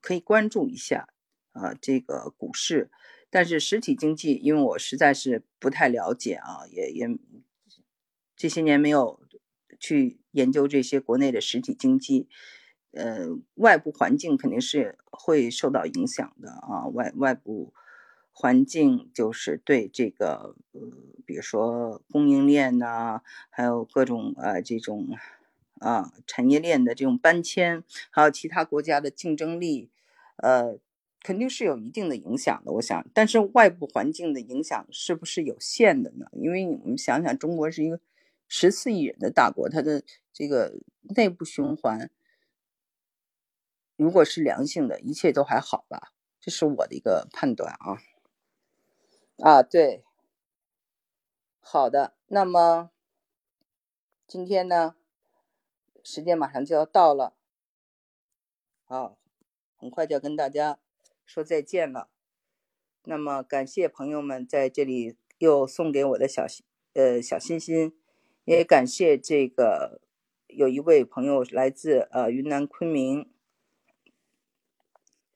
[0.01, 1.11] 可以关注一下
[1.53, 2.91] 啊，这个股市。
[3.29, 7.07] 但是实体经济，因为我实在是不太了解啊，也也
[8.35, 9.21] 这些年没有
[9.79, 12.31] 去研究这些国内的实体经济，
[12.93, 17.75] 呃，外部环境肯定是会受到影响的啊，外外部。
[18.41, 20.81] 环境就是对这个，呃，
[21.27, 23.21] 比如说供应链呐，
[23.51, 25.09] 还有各种呃这种
[25.81, 29.91] 啊产业链的这种搬迁，还有其他国家的竞争力，
[30.37, 30.79] 呃，
[31.21, 32.71] 肯定是有一定的影响的。
[32.75, 36.27] 我想，但是外部环境的影响是不是有限的呢？
[36.31, 37.99] 因为我们想想，中国是一个
[38.47, 40.79] 十四亿人的大国，它的这个
[41.17, 42.09] 内部循环
[43.97, 46.13] 如果是良性的，一切都还好吧？
[46.41, 47.99] 这是我的一个判断啊。
[49.41, 50.03] 啊，对，
[51.61, 52.91] 好的，那么
[54.27, 54.97] 今天呢，
[56.03, 57.37] 时间马上就要到了，
[58.85, 59.17] 好，
[59.77, 60.81] 很快就要跟大家
[61.25, 62.11] 说再见了。
[63.05, 66.45] 那么感谢朋友们在这里又送给我的小
[66.95, 67.97] 呃小心心，
[68.45, 70.01] 也感谢这个
[70.49, 73.31] 有一位朋友来自呃云南昆明，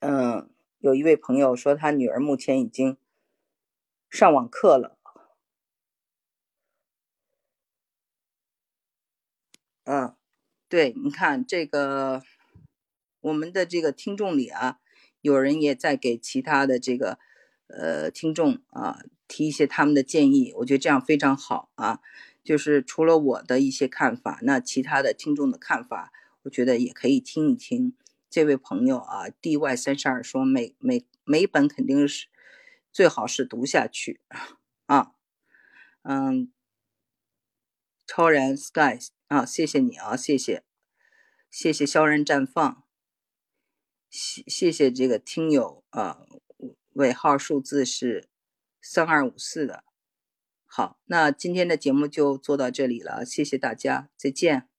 [0.00, 0.50] 嗯，
[0.80, 2.98] 有一位朋友说他女儿目前已经
[4.12, 4.98] 上网课了，
[9.84, 10.14] 嗯，
[10.68, 12.22] 对，你看这个
[13.22, 14.80] 我们的这个听众里啊，
[15.22, 17.18] 有人也在给其他的这个。
[17.68, 22.00] 呃，听众啊，提一些他们的建议，我觉得这样非常好啊。
[22.44, 27.96] 就是除了我的一些看法，那其他的听众的看法，我觉得也可以听一听。
[28.28, 32.26] 这位朋友啊，D Y 三十二说，每每每本肯定是
[32.92, 34.20] 最好是读下去
[34.86, 35.12] 啊。
[36.02, 36.52] 嗯，
[38.06, 40.64] 超然 Sky 啊，谢谢你啊，谢谢，
[41.50, 42.84] 谢谢萧然绽放，
[44.10, 46.26] 谢谢谢这个听友啊。
[46.94, 48.28] 尾号数字是
[48.80, 49.84] 三二五四的。
[50.66, 54.71] 好，那今天的节目就做到这里了，谢谢大家，再见。